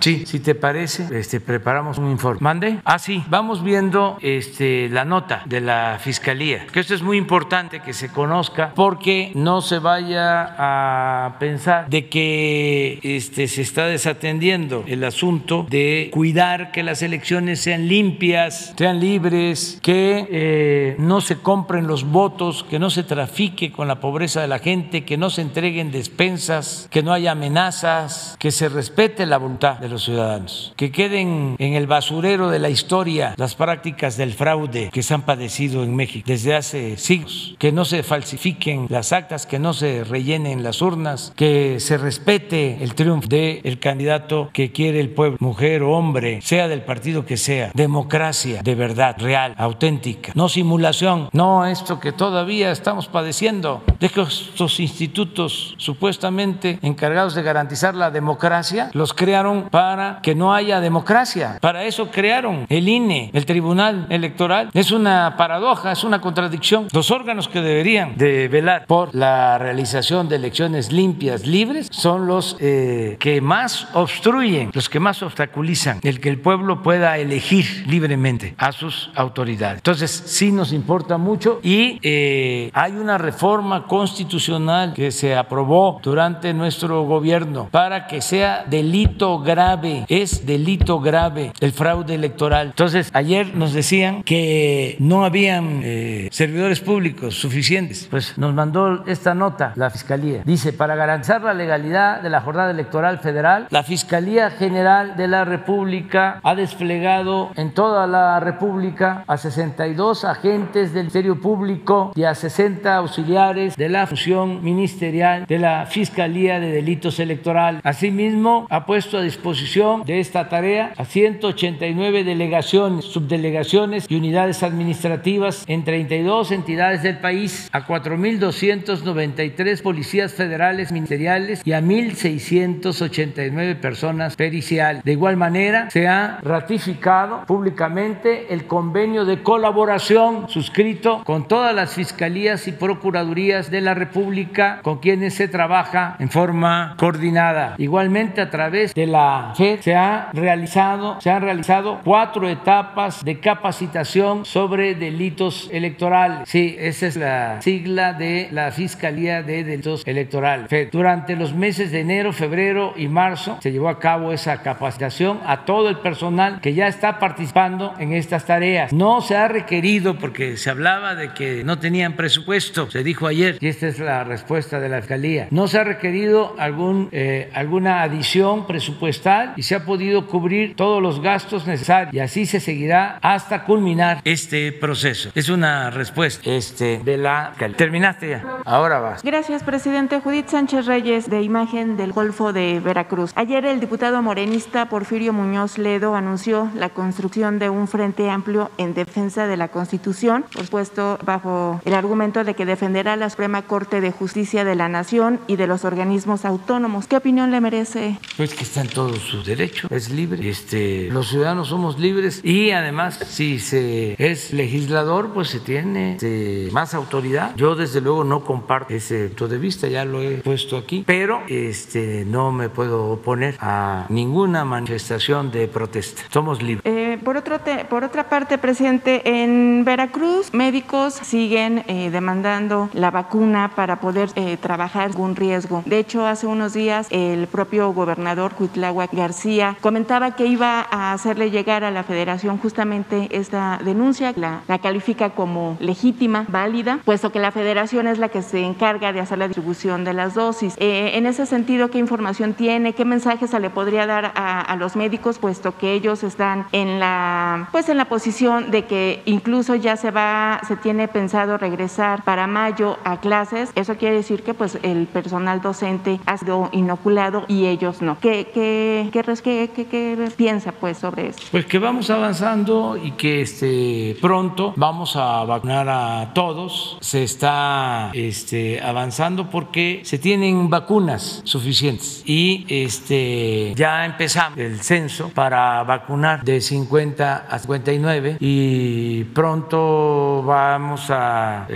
[0.00, 2.40] Sí, si te parece, este, preparamos un informe.
[2.40, 2.78] ¿Mande?
[2.84, 7.80] Ah, sí, vamos viendo este, la nota de la Fiscalía, que esto es muy importante
[7.80, 14.84] que se conozca porque no se vaya a pensar de que este, se está desatendiendo
[14.86, 21.36] el asunto de cuidar que las elecciones sean limpias, sean libres, que eh, no se
[21.36, 25.28] compren los votos, que no se trafique con la pobreza de la gente, que no
[25.28, 30.72] se entreguen despensas, que no haya amenazas, que se respete la voluntad de los ciudadanos,
[30.76, 35.22] que queden en el basurero de la historia las prácticas del fraude que se han
[35.22, 40.04] padecido en México desde hace siglos, que no se falsifiquen las actas, que no se
[40.04, 45.82] rellenen las urnas, que se respete el triunfo del candidato que quiere el pueblo, mujer
[45.82, 51.66] o hombre, sea del partido que sea, democracia de verdad, real, auténtica, no simulación, no
[51.66, 58.90] esto que todavía estamos padeciendo, de que estos institutos supuestamente encargados de garantizar la democracia,
[58.92, 59.79] los crearon para
[60.22, 65.92] que no haya democracia, para eso crearon el INE, el Tribunal Electoral, es una paradoja,
[65.92, 71.46] es una contradicción, los órganos que deberían de velar por la realización de elecciones limpias,
[71.46, 76.82] libres, son los eh, que más obstruyen, los que más obstaculizan el que el pueblo
[76.82, 79.78] pueda elegir libremente a sus autoridades.
[79.78, 86.52] Entonces, sí nos importa mucho y eh, hay una reforma constitucional que se aprobó durante
[86.54, 89.69] nuestro gobierno para que sea delito grave,
[90.08, 92.68] es delito grave el fraude electoral.
[92.68, 98.08] Entonces, ayer nos decían que no habían eh, servidores públicos suficientes.
[98.10, 100.42] Pues nos mandó esta nota la Fiscalía.
[100.44, 105.44] Dice, para garantizar la legalidad de la jornada electoral federal, la Fiscalía General de la
[105.44, 112.34] República ha desplegado en toda la República a 62 agentes del Ministerio Público y a
[112.34, 117.80] 60 auxiliares de la función ministerial de la Fiscalía de Delitos Electorales.
[117.84, 119.59] Asimismo, ha puesto a disposición
[120.06, 127.68] de esta tarea a 189 delegaciones, subdelegaciones y unidades administrativas en 32 entidades del país,
[127.70, 135.04] a 4.293 policías federales ministeriales y a 1.689 personas periciales.
[135.04, 141.92] De igual manera, se ha ratificado públicamente el convenio de colaboración suscrito con todas las
[141.92, 147.74] fiscalías y procuradurías de la República con quienes se trabaja en forma coordinada.
[147.76, 153.40] Igualmente, a través de la FED se ha realizado, se han realizado cuatro etapas de
[153.40, 156.48] capacitación sobre delitos electorales.
[156.48, 160.68] Sí, esa es la sigla de la Fiscalía de Delitos Electorales.
[160.68, 160.88] FED.
[160.92, 165.64] Durante los meses de enero, febrero y marzo se llevó a cabo esa capacitación a
[165.64, 168.92] todo el personal que ya está participando en estas tareas.
[168.92, 173.58] No se ha requerido, porque se hablaba de que no tenían presupuesto, se dijo ayer,
[173.60, 178.02] y esta es la respuesta de la Fiscalía, no se ha requerido algún, eh, alguna
[178.02, 183.18] adición presupuestal y se ha podido cubrir todos los gastos necesarios y así se seguirá
[183.22, 185.30] hasta culminar este proceso.
[185.34, 187.52] Es una respuesta este, de la...
[187.76, 189.22] Terminaste ya, ahora vas.
[189.22, 190.20] Gracias, presidente.
[190.20, 193.32] Judith Sánchez Reyes, de Imagen del Golfo de Veracruz.
[193.36, 198.94] Ayer el diputado morenista Porfirio Muñoz Ledo anunció la construcción de un frente amplio en
[198.94, 204.00] defensa de la Constitución, por supuesto bajo el argumento de que defenderá la Suprema Corte
[204.00, 207.06] de Justicia de la Nación y de los organismos autónomos.
[207.06, 208.18] ¿Qué opinión le merece?
[208.36, 210.48] Pues que está en todo su derecho, es libre.
[210.48, 216.68] Este, los ciudadanos somos libres y además si se es legislador, pues se tiene este,
[216.72, 217.54] más autoridad.
[217.56, 221.42] Yo desde luego no comparto ese punto de vista, ya lo he puesto aquí, pero
[221.48, 226.22] este, no me puedo oponer a ninguna manifestación de protesta.
[226.30, 226.82] Somos libres.
[226.84, 227.58] Eh, por, otro
[227.88, 234.56] por otra parte, presidente, en Veracruz médicos siguen eh, demandando la vacuna para poder eh,
[234.56, 235.82] trabajar con riesgo.
[235.86, 241.50] De hecho, hace unos días el propio gobernador Cuitláhuac García comentaba que iba a hacerle
[241.50, 247.38] llegar a la federación justamente esta denuncia, la, la califica como legítima, válida, puesto que
[247.38, 250.74] la federación es la que se encarga de hacer la distribución de las dosis.
[250.78, 252.92] Eh, en ese sentido, ¿qué información tiene?
[252.92, 257.00] ¿Qué mensajes se le podría dar a, a los médicos, puesto que ellos están en
[257.00, 262.22] la, pues en la posición de que incluso ya se va, se tiene pensado regresar
[262.22, 263.70] para mayo a clases?
[263.74, 268.18] Eso quiere decir que pues el personal docente ha sido inoculado y ellos no.
[268.20, 271.40] ¿Qué, qué, qué, piensa pues sobre eso?
[271.50, 276.98] Pues que vamos avanzando y que este, pronto vamos a vacunar a todos.
[277.00, 285.30] Se está este, avanzando porque se tienen vacunas suficientes y este, ya empezamos el censo
[285.30, 291.66] para vacunar de 50 a 59 y pronto vamos a,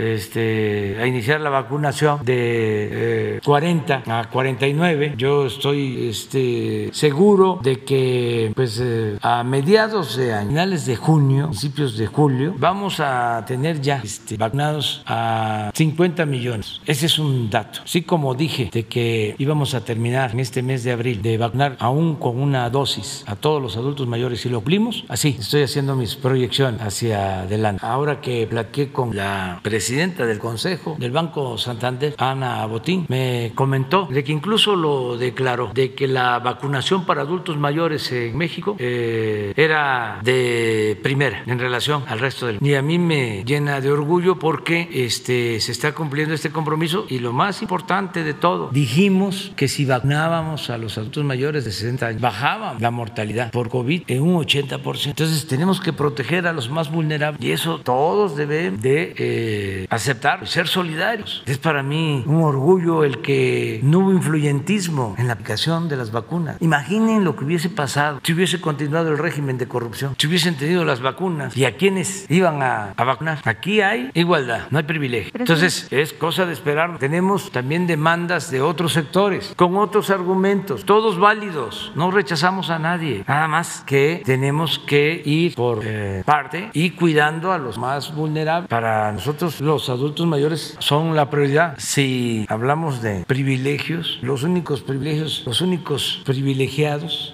[1.05, 5.13] iniciar la vacunación de eh, 40 a 49.
[5.17, 7.14] Yo estoy este, seguro
[7.61, 12.99] de que pues, eh, a mediados de año, finales de junio, principios de julio, vamos
[12.99, 16.81] a tener ya este, vacunados a 50 millones.
[16.85, 17.79] Ese es un dato.
[17.85, 21.77] Así como dije de que íbamos a terminar en este mes de abril de vacunar
[21.79, 25.95] aún con una dosis a todos los adultos mayores y lo cumplimos, así estoy haciendo
[25.95, 27.85] mis proyecciones hacia adelante.
[27.85, 34.07] Ahora que plaqué con la presidenta del Consejo del Banco Santander, Ana Botín, me comentó
[34.11, 39.53] de que incluso lo declaró, de que la vacunación para adultos mayores en México eh,
[39.55, 42.69] era de primera en relación al resto del mundo.
[42.69, 47.19] Y a mí me llena de orgullo porque este, se está cumpliendo este compromiso y
[47.19, 52.07] lo más importante de todo, dijimos que si vacunábamos a los adultos mayores de 60
[52.07, 55.07] años, bajaba la mortalidad por COVID en un 80%.
[55.07, 60.47] Entonces tenemos que proteger a los más vulnerables y eso todos deben de eh, aceptar
[60.47, 61.43] ser solidarios.
[61.45, 66.11] Es para mí un orgullo el que no hubo influyentismo en la aplicación de las
[66.11, 66.57] vacunas.
[66.95, 70.85] Imaginen lo que hubiese pasado si hubiese continuado el régimen de corrupción, si hubiesen tenido
[70.85, 73.39] las vacunas y a quienes iban a, a vacunar.
[73.43, 75.31] Aquí hay igualdad, no hay privilegio.
[75.37, 76.97] Entonces es cosa de esperar.
[76.97, 81.91] Tenemos también demandas de otros sectores con otros argumentos, todos válidos.
[81.95, 83.25] No rechazamos a nadie.
[83.27, 88.69] Nada más que tenemos que ir por eh, parte y cuidando a los más vulnerables.
[88.69, 91.75] Para nosotros los adultos mayores son la prioridad.
[91.77, 96.84] Si hablamos de privilegios, los únicos privilegios, los únicos privilegiados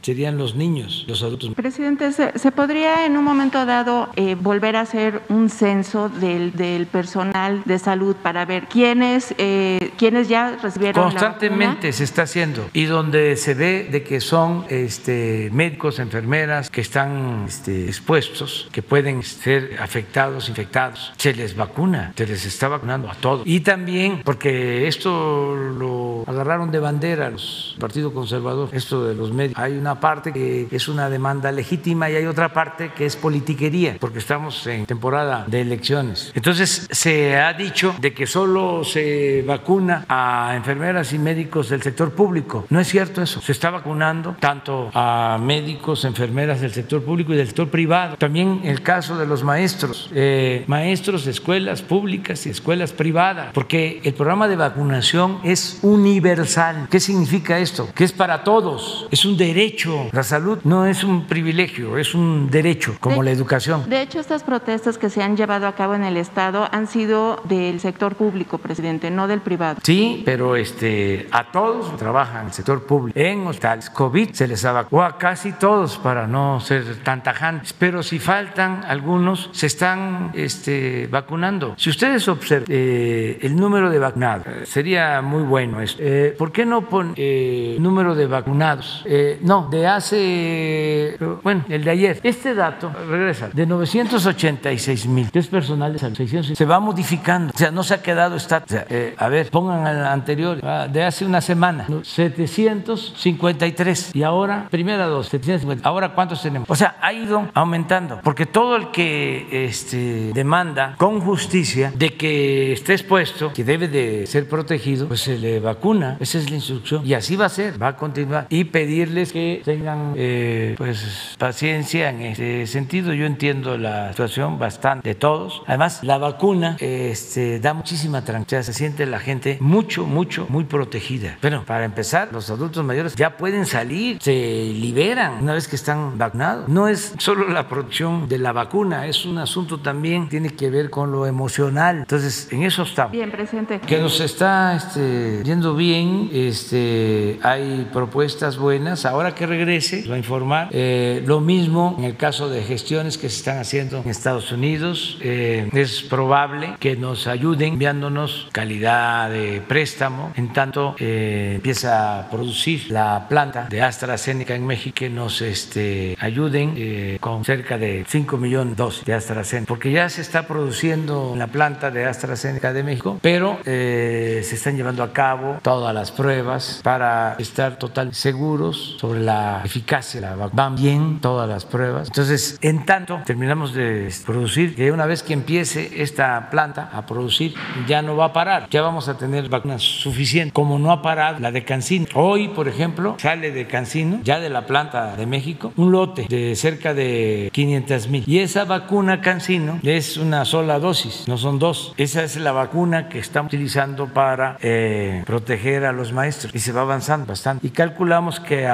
[0.02, 1.54] serían los niños, los adultos.
[1.56, 6.54] Presidente, ¿se, se podría en un momento dado eh, volver a hacer un censo del,
[6.54, 12.70] del, personal de salud para ver quiénes, eh, quiénes ya recibieron Constantemente se está haciendo
[12.74, 18.82] y donde se ve de que son este, médicos, enfermeras que están este, expuestos, que
[18.82, 23.44] pueden ser afectados, infectados, se les vacuna, se les está vacunando a todos.
[23.46, 29.58] Y también, porque esto lo agarraron de bandera los Partido Conservador, esto de los medios,
[29.58, 33.98] hay una parte que es una demanda legítima y hay otra parte que es politiquería,
[34.00, 36.32] porque estamos en temporada de elecciones.
[36.36, 42.12] Entonces se ha dicho de que solo se vacuna a enfermeras y médicos del sector
[42.12, 42.66] público.
[42.70, 43.42] No es cierto eso.
[43.42, 48.18] Se está vacunando tanto a médicos, enfermeras del sector público y del sector privado.
[48.18, 54.02] También el caso de los maestros, eh, maestros de escuelas públicas y escuelas privadas, porque
[54.04, 56.88] el programa de vacunación es universal.
[56.90, 57.90] ¿Qué significa esto?
[57.94, 60.10] Que es para todos, es un derecho.
[60.12, 63.90] La salud no es un privilegio, es un derecho, como de, la educación.
[63.90, 67.42] De hecho, estas protestas que se han llevado a cabo en el Estado han sido
[67.44, 69.80] del sector público, presidente, no del privado.
[69.84, 74.62] Sí, pero este, a todos trabajan en el sector público, en hospitales, COVID se les
[74.92, 80.32] o a casi todos para no ser tan tajantes, pero si faltan algunos, se están
[80.34, 81.74] este, vacunando.
[81.78, 86.02] Si ustedes observan eh, el número de vacunados, sería muy bueno esto.
[86.04, 89.04] Eh, ¿Por qué no ponen eh, número de vacunados?
[89.14, 92.22] Eh, no, de hace, bueno, el de ayer.
[92.24, 97.52] Este dato, regresa, de 986 mil, que es personal de salud, 600, se va modificando,
[97.54, 98.80] o sea, no se ha quedado estático.
[98.90, 102.06] Eh, a ver, pongan al anterior, ah, de hace una semana, ¿no?
[102.06, 106.70] 753, y ahora, primera dos, 750, ahora ¿cuántos tenemos?
[106.70, 112.72] O sea, ha ido aumentando, porque todo el que este, demanda con justicia de que
[112.72, 117.06] esté expuesto, que debe de ser protegido, pues se le vacuna, esa es la instrucción,
[117.06, 118.64] y así va a ser, va a continuar, y
[119.02, 125.16] pedirles que tengan eh, pues paciencia en ese sentido, yo entiendo la situación bastante de
[125.16, 130.66] todos, además la vacuna este, da muchísima tranquilidad, se siente la gente mucho, mucho, muy
[130.66, 131.38] protegida.
[131.42, 136.18] Bueno, para empezar, los adultos mayores ya pueden salir, se liberan una vez que están
[136.18, 136.70] vacunados.
[136.70, 140.92] No es solo la protección de la vacuna, es un asunto también tiene que ver
[140.92, 141.98] con lo emocional.
[141.98, 143.14] Entonces, en eso estamos.
[143.14, 143.80] Bien, presidente.
[143.80, 148.91] Que nos está este, yendo bien, este, hay propuestas buenas.
[149.06, 150.68] Ahora que regrese, va a informar.
[150.72, 155.18] Eh, lo mismo en el caso de gestiones que se están haciendo en Estados Unidos.
[155.22, 162.30] Eh, es probable que nos ayuden enviándonos calidad de préstamo en tanto eh, empieza a
[162.30, 168.06] producir la planta de AstraZeneca en México que nos este, ayuden eh, con cerca de
[168.08, 172.06] 5 millones de dosis de AstraZeneca porque ya se está produciendo en la planta de
[172.06, 177.78] AstraZeneca de México pero eh, se están llevando a cabo todas las pruebas para estar
[177.78, 182.08] total seguros sobre la eficacia la van bien todas las pruebas.
[182.08, 187.54] Entonces en tanto terminamos de producir que una vez que empiece esta planta a producir
[187.88, 188.68] ya no va a parar.
[188.70, 190.54] Ya vamos a tener vacunas suficientes.
[190.54, 192.08] Como no ha parado la de Cancino.
[192.14, 196.56] Hoy por ejemplo sale de Cancino ya de la planta de México un lote de
[196.56, 198.24] cerca de 500 mil.
[198.28, 201.94] Y esa vacuna Cancino es una sola dosis no son dos.
[201.98, 206.54] Esa es la vacuna que estamos utilizando para eh, proteger a los maestros.
[206.54, 207.66] Y se va avanzando bastante.
[207.66, 208.68] Y calculamos que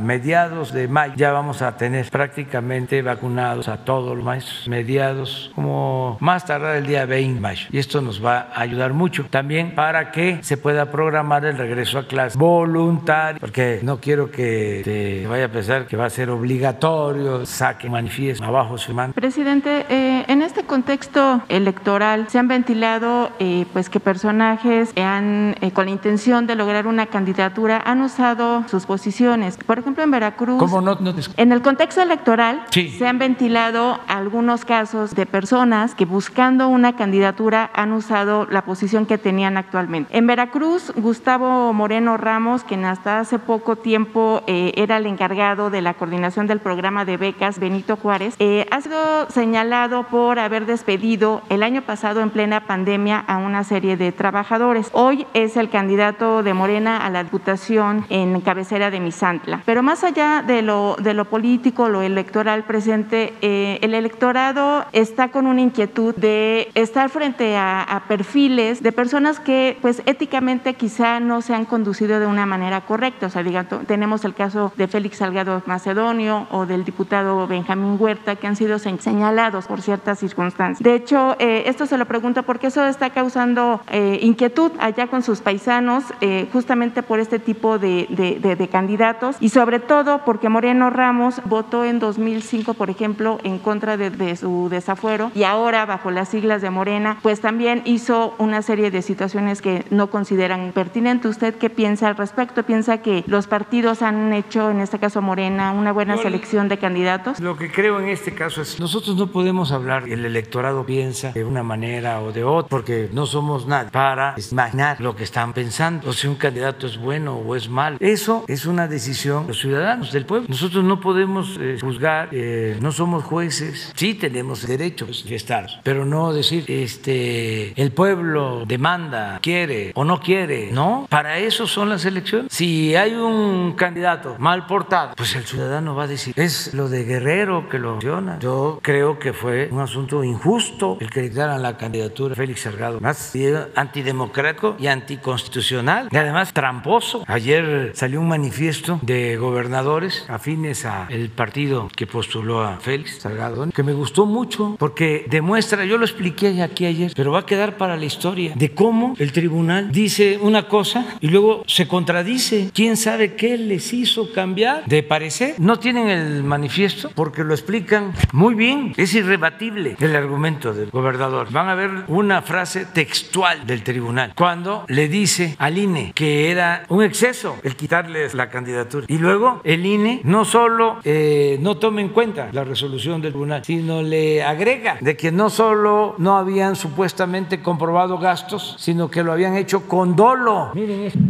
[0.00, 6.16] mediados de mayo ya vamos a tener prácticamente vacunados a todos los maestros mediados como
[6.20, 9.74] más tardar el día 20 de mayo y esto nos va a ayudar mucho también
[9.74, 15.46] para que se pueda programar el regreso a clase voluntario porque no quiero que vaya
[15.46, 19.12] a pensar que va a ser obligatorio saque manifiesto abajo su mano.
[19.12, 25.70] Presidente, eh, en este contexto electoral se han ventilado eh, pues que personajes han, eh,
[25.72, 29.25] con la intención de lograr una candidatura han usado sus posiciones.
[29.66, 30.96] Por ejemplo, en Veracruz, ¿Cómo no?
[31.00, 32.90] no te- en el contexto electoral Sí.
[32.90, 39.04] se han ventilado algunos casos de personas que buscando una candidatura han usado la posición
[39.06, 40.16] que tenían actualmente.
[40.16, 45.82] En Veracruz, Gustavo Moreno Ramos, quien hasta hace poco tiempo eh, era el encargado de
[45.82, 51.42] la coordinación del programa de becas Benito Juárez, eh, ha sido señalado por haber despedido
[51.48, 54.88] el año pasado en plena pandemia a una serie de trabajadores.
[54.92, 59.62] Hoy es el candidato de Morena a la diputación en cabecera de Misantla.
[59.64, 65.28] Pero más allá de lo, de lo político, lo electoral presente, eh, el electorado está
[65.28, 71.20] con una inquietud de estar frente a, a perfiles de personas que pues éticamente quizá
[71.20, 73.26] no se han conducido de una manera correcta.
[73.26, 77.96] O sea, digan, to- tenemos el caso de Félix Salgado Macedonio o del diputado Benjamín
[78.00, 80.82] Huerta que han sido se- señalados por ciertas circunstancias.
[80.82, 85.22] De hecho, eh, esto se lo pregunto porque eso está causando eh, inquietud allá con
[85.22, 88.95] sus paisanos, eh, justamente por este tipo de, de- de- de candidatos
[89.40, 94.36] y sobre todo porque Moreno Ramos votó en 2005, por ejemplo, en contra de, de
[94.36, 99.02] su desafuero y ahora bajo las siglas de Morena, pues también hizo una serie de
[99.02, 101.28] situaciones que no consideran pertinente.
[101.28, 102.62] ¿Usted qué piensa al respecto?
[102.62, 106.78] ¿Piensa que los partidos han hecho, en este caso Morena, una buena Yo- selección de
[106.78, 107.38] candidatos?
[107.40, 111.44] Lo que creo en este caso es, nosotros no podemos hablar, el electorado piensa de
[111.44, 116.08] una manera o de otra, porque no somos nadie para imaginar lo que están pensando,
[116.08, 117.96] o si un candidato es bueno o es malo.
[118.00, 120.48] Eso es una decisión de los ciudadanos, del pueblo.
[120.48, 125.66] Nosotros no podemos eh, juzgar, eh, no somos jueces, sí tenemos derecho pues, de estar,
[125.82, 131.88] pero no decir, este, el pueblo demanda, quiere o no quiere, no, para eso son
[131.88, 132.52] las elecciones.
[132.52, 137.04] Si hay un candidato mal portado, pues el ciudadano va a decir, es lo de
[137.04, 138.38] Guerrero que lo menciona.
[138.38, 143.00] Yo creo que fue un asunto injusto el que dieran la candidatura a Félix Salgado,
[143.00, 143.32] más
[143.74, 147.24] antidemocrático y anticonstitucional, y además tramposo.
[147.26, 153.82] Ayer salió un manifiesto de gobernadores afines al partido que postuló a Félix Salgado, que
[153.82, 157.96] me gustó mucho porque demuestra, yo lo expliqué aquí ayer, pero va a quedar para
[157.96, 162.70] la historia, de cómo el tribunal dice una cosa y luego se contradice.
[162.74, 165.54] ¿Quién sabe qué les hizo cambiar de parecer?
[165.58, 168.92] No tienen el manifiesto porque lo explican muy bien.
[168.96, 171.50] Es irrebatible el argumento del gobernador.
[171.50, 176.84] Van a ver una frase textual del tribunal cuando le dice al INE que era
[176.88, 179.06] un exceso el quitarles la candidatura.
[179.08, 183.64] Y luego el INE no solo eh, no toma en cuenta la resolución del tribunal,
[183.64, 189.32] sino le agrega de que no solo no habían supuestamente comprobado gastos, sino que lo
[189.32, 190.72] habían hecho con dolo.
[190.74, 191.20] Miren esto.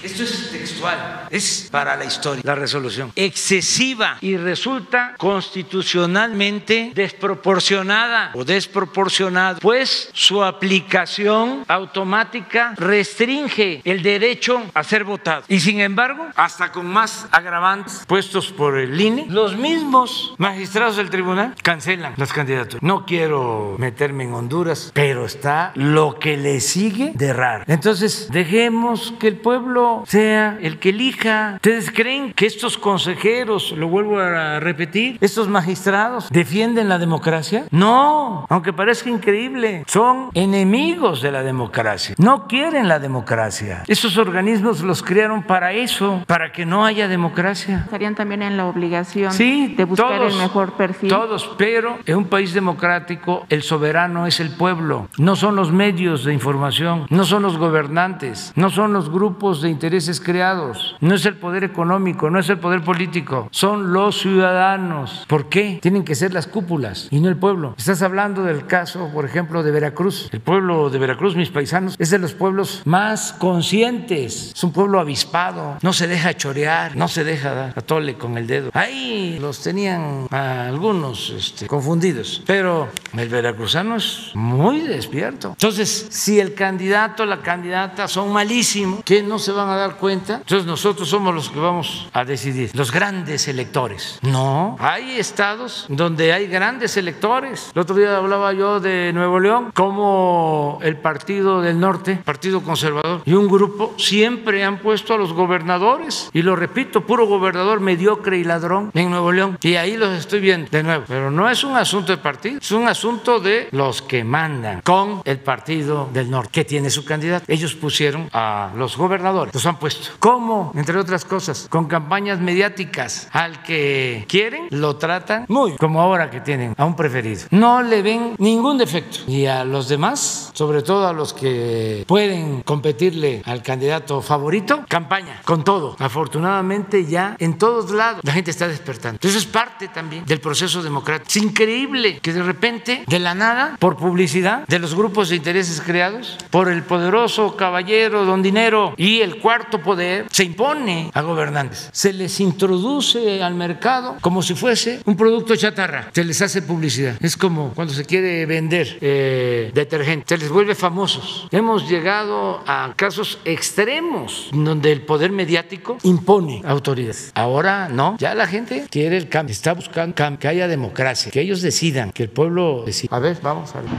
[0.00, 3.10] Esto es textual, es para la historia, la resolución.
[3.16, 14.84] Excesiva y resulta constitucionalmente desproporcionada o desproporcionada, pues su aplicación automática restringe el derecho a
[14.84, 15.42] ser votado.
[15.48, 21.10] Y sin embargo, hasta con más agravantes puestos por el INE, los mismos magistrados del
[21.10, 22.82] tribunal cancelan las candidaturas.
[22.84, 27.64] No quiero meterme en Honduras, pero está lo que le sigue de raro.
[27.66, 31.54] Entonces, dejemos que el pueblo sea el que elija.
[31.56, 37.64] ¿Ustedes creen que estos consejeros, lo vuelvo a repetir, estos magistrados defienden la democracia?
[37.70, 42.14] No, aunque parezca increíble, son enemigos de la democracia.
[42.18, 43.82] No quieren la democracia.
[43.86, 47.82] Esos organismos los crearon para eso, para que no haya democracia.
[47.84, 51.08] Estarían también en la obligación Sí, de buscar todos, el mejor perfil.
[51.10, 56.24] Todos, pero en un país democrático el soberano es el pueblo, no son los medios
[56.24, 61.24] de información, no son los gobernantes, no son los grupos de intereses creados, no es
[61.24, 65.24] el poder económico, no es el poder político, son los ciudadanos.
[65.28, 65.78] ¿Por qué?
[65.80, 67.76] Tienen que ser las cúpulas y no el pueblo.
[67.78, 70.30] Estás hablando del caso, por ejemplo, de Veracruz.
[70.32, 74.52] El pueblo de Veracruz, mis paisanos, es de los pueblos más conscientes.
[74.52, 78.36] Es un pueblo avispado, no se deja chorear, no se deja dar a tole con
[78.36, 78.70] el dedo.
[78.74, 85.50] Ahí los tenían algunos este, confundidos, pero el veracruzano es muy despierto.
[85.50, 90.36] Entonces, si el candidato, la candidata son malísimos, que no se van a dar cuenta,
[90.36, 94.18] entonces nosotros somos los que vamos a decidir, los grandes electores.
[94.22, 97.70] No, hay estados donde hay grandes electores.
[97.74, 103.22] El otro día hablaba yo de Nuevo León, como el Partido del Norte, Partido Conservador,
[103.24, 108.38] y un grupo siempre han puesto a los gobernadores, y lo repito, puro gobernador mediocre
[108.38, 111.04] y ladrón en Nuevo León, y ahí los estoy viendo de nuevo.
[111.06, 115.22] Pero no es un asunto de partido, es un asunto de los que mandan con
[115.24, 117.44] el Partido del Norte, que tiene su candidato.
[117.48, 119.52] Ellos pusieron a los gobernadores.
[119.58, 120.10] Los han puesto.
[120.20, 120.70] ¿Cómo?
[120.76, 123.28] Entre otras cosas, con campañas mediáticas.
[123.32, 127.42] Al que quieren, lo tratan muy como ahora que tienen a un preferido.
[127.50, 129.18] No le ven ningún defecto.
[129.26, 135.40] Y a los demás, sobre todo a los que pueden competirle al candidato favorito, campaña
[135.44, 135.94] con todo.
[136.00, 139.20] Afortunadamente ya en todos lados la gente está despertando.
[139.22, 141.28] Eso es parte también del proceso democrático.
[141.28, 145.80] Es increíble que de repente, de la nada, por publicidad de los grupos de intereses
[145.80, 151.88] creados, por el poderoso caballero don dinero y el cuarto poder, se impone a gobernantes.
[151.92, 156.08] Se les introduce al mercado como si fuese un producto chatarra.
[156.12, 157.14] Se les hace publicidad.
[157.20, 160.47] Es como cuando se quiere vender eh, detergente.
[160.50, 161.48] Vuelve famosos.
[161.50, 167.32] Hemos llegado a casos extremos donde el poder mediático impone autoridades.
[167.34, 168.16] Ahora no.
[168.18, 169.52] Ya la gente quiere el cambio.
[169.52, 171.30] Está buscando que haya democracia.
[171.30, 172.12] Que ellos decidan.
[172.12, 173.14] Que el pueblo decida.
[173.16, 173.90] A ver, vamos a ver.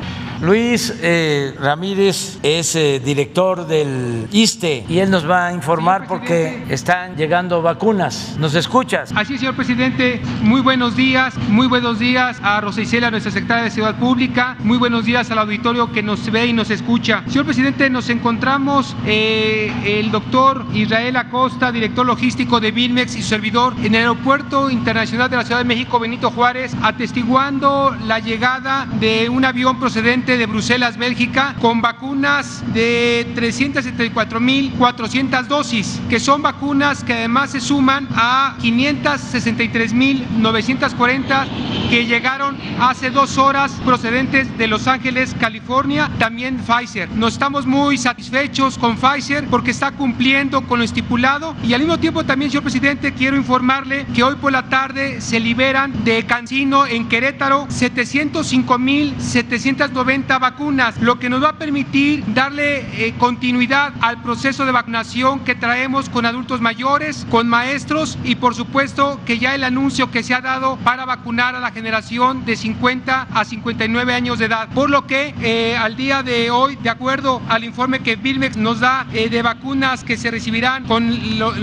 [0.41, 6.63] Luis eh, Ramírez es eh, director del ISTE y él nos va a informar porque
[6.69, 8.35] están llegando vacunas.
[8.39, 9.11] ¿Nos escuchas?
[9.15, 10.21] Así es, señor presidente.
[10.41, 11.35] Muy buenos días.
[11.49, 14.55] Muy buenos días a Rosa Isela, nuestra secretaria de Ciudad Pública.
[14.59, 17.23] Muy buenos días al auditorio que nos ve y nos escucha.
[17.27, 23.73] Señor presidente, nos encontramos eh, el doctor Israel Acosta, director logístico de Vilmex y servidor
[23.79, 29.29] en el Aeropuerto Internacional de la Ciudad de México, Benito Juárez, atestiguando la llegada de
[29.29, 37.13] un avión procedente de Bruselas, Bélgica, con vacunas de 374.400 dosis, que son vacunas que
[37.13, 41.47] además se suman a 563.940
[41.89, 47.09] que llegaron hace dos horas procedentes de Los Ángeles, California, también Pfizer.
[47.11, 51.97] Nos estamos muy satisfechos con Pfizer porque está cumpliendo con lo estipulado y al mismo
[51.97, 56.85] tiempo también, señor presidente, quiero informarle que hoy por la tarde se liberan de Cancino
[56.85, 64.65] en Querétaro 705.790 vacunas, lo que nos va a permitir darle eh, continuidad al proceso
[64.65, 69.63] de vacunación que traemos con adultos mayores, con maestros y por supuesto que ya el
[69.63, 74.37] anuncio que se ha dado para vacunar a la generación de 50 a 59 años
[74.37, 74.67] de edad.
[74.73, 78.79] Por lo que eh, al día de hoy, de acuerdo al informe que Bilmex nos
[78.79, 81.07] da eh, de vacunas que se recibirán con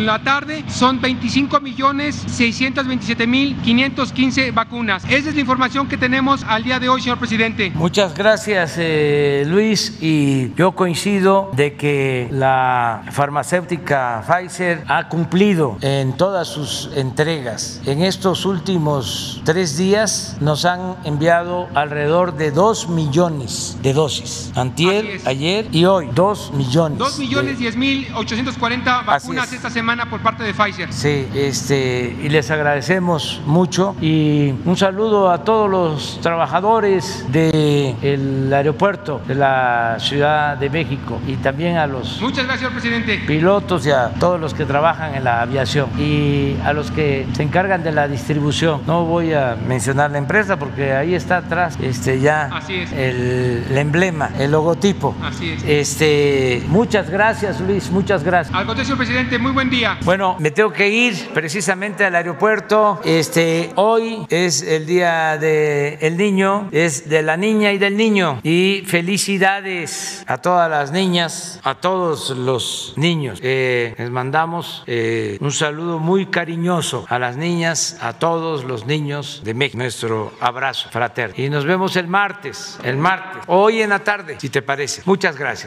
[0.06, 5.04] la tarde, son 25 millones 627 mil 515 vacunas.
[5.06, 7.72] Esa es la información que tenemos al día de hoy, señor presidente.
[7.74, 9.98] Muchas gracias, eh, Luis.
[10.00, 17.82] Y yo coincido de que la farmacéutica Pfizer ha cumplido en todas sus entregas.
[17.84, 24.35] En estos últimos tres días nos han enviado alrededor de 2 millones de dosis.
[24.54, 26.98] Antier, ayer y hoy, 2 millones.
[26.98, 30.92] 2 millones 10 mil 840 vacunas esta semana por parte de Pfizer.
[30.92, 33.94] Sí, este, y les agradecemos mucho.
[34.00, 41.34] Y un saludo a todos los trabajadores del aeropuerto de la Ciudad de México y
[41.36, 43.18] también a los Muchas gracias, señor presidente.
[43.26, 47.42] pilotos y a todos los que trabajan en la aviación y a los que se
[47.42, 48.82] encargan de la distribución.
[48.86, 52.92] No voy a mencionar la empresa porque ahí está atrás este, ya Así es.
[52.92, 55.14] el, el emblema, el logotipo.
[55.22, 55.64] Así es.
[55.64, 58.54] Este, muchas gracias, Luis, muchas gracias.
[58.54, 59.98] Al contrario, señor presidente, muy buen día.
[60.04, 63.00] Bueno, me tengo que ir precisamente al aeropuerto.
[63.04, 68.40] Este, hoy es el día del niño, es de la niña y del niño.
[68.42, 73.38] Y felicidades a todas las niñas, a todos los niños.
[73.42, 79.42] Eh, les mandamos eh, un saludo muy cariñoso a las niñas, a todos los niños
[79.44, 79.78] de México.
[79.78, 81.34] Nuestro abrazo fraterno.
[81.36, 85.02] Y nos vemos el martes, el martes, hoy en la tarde, si te parece.
[85.04, 85.64] Muchas gracias.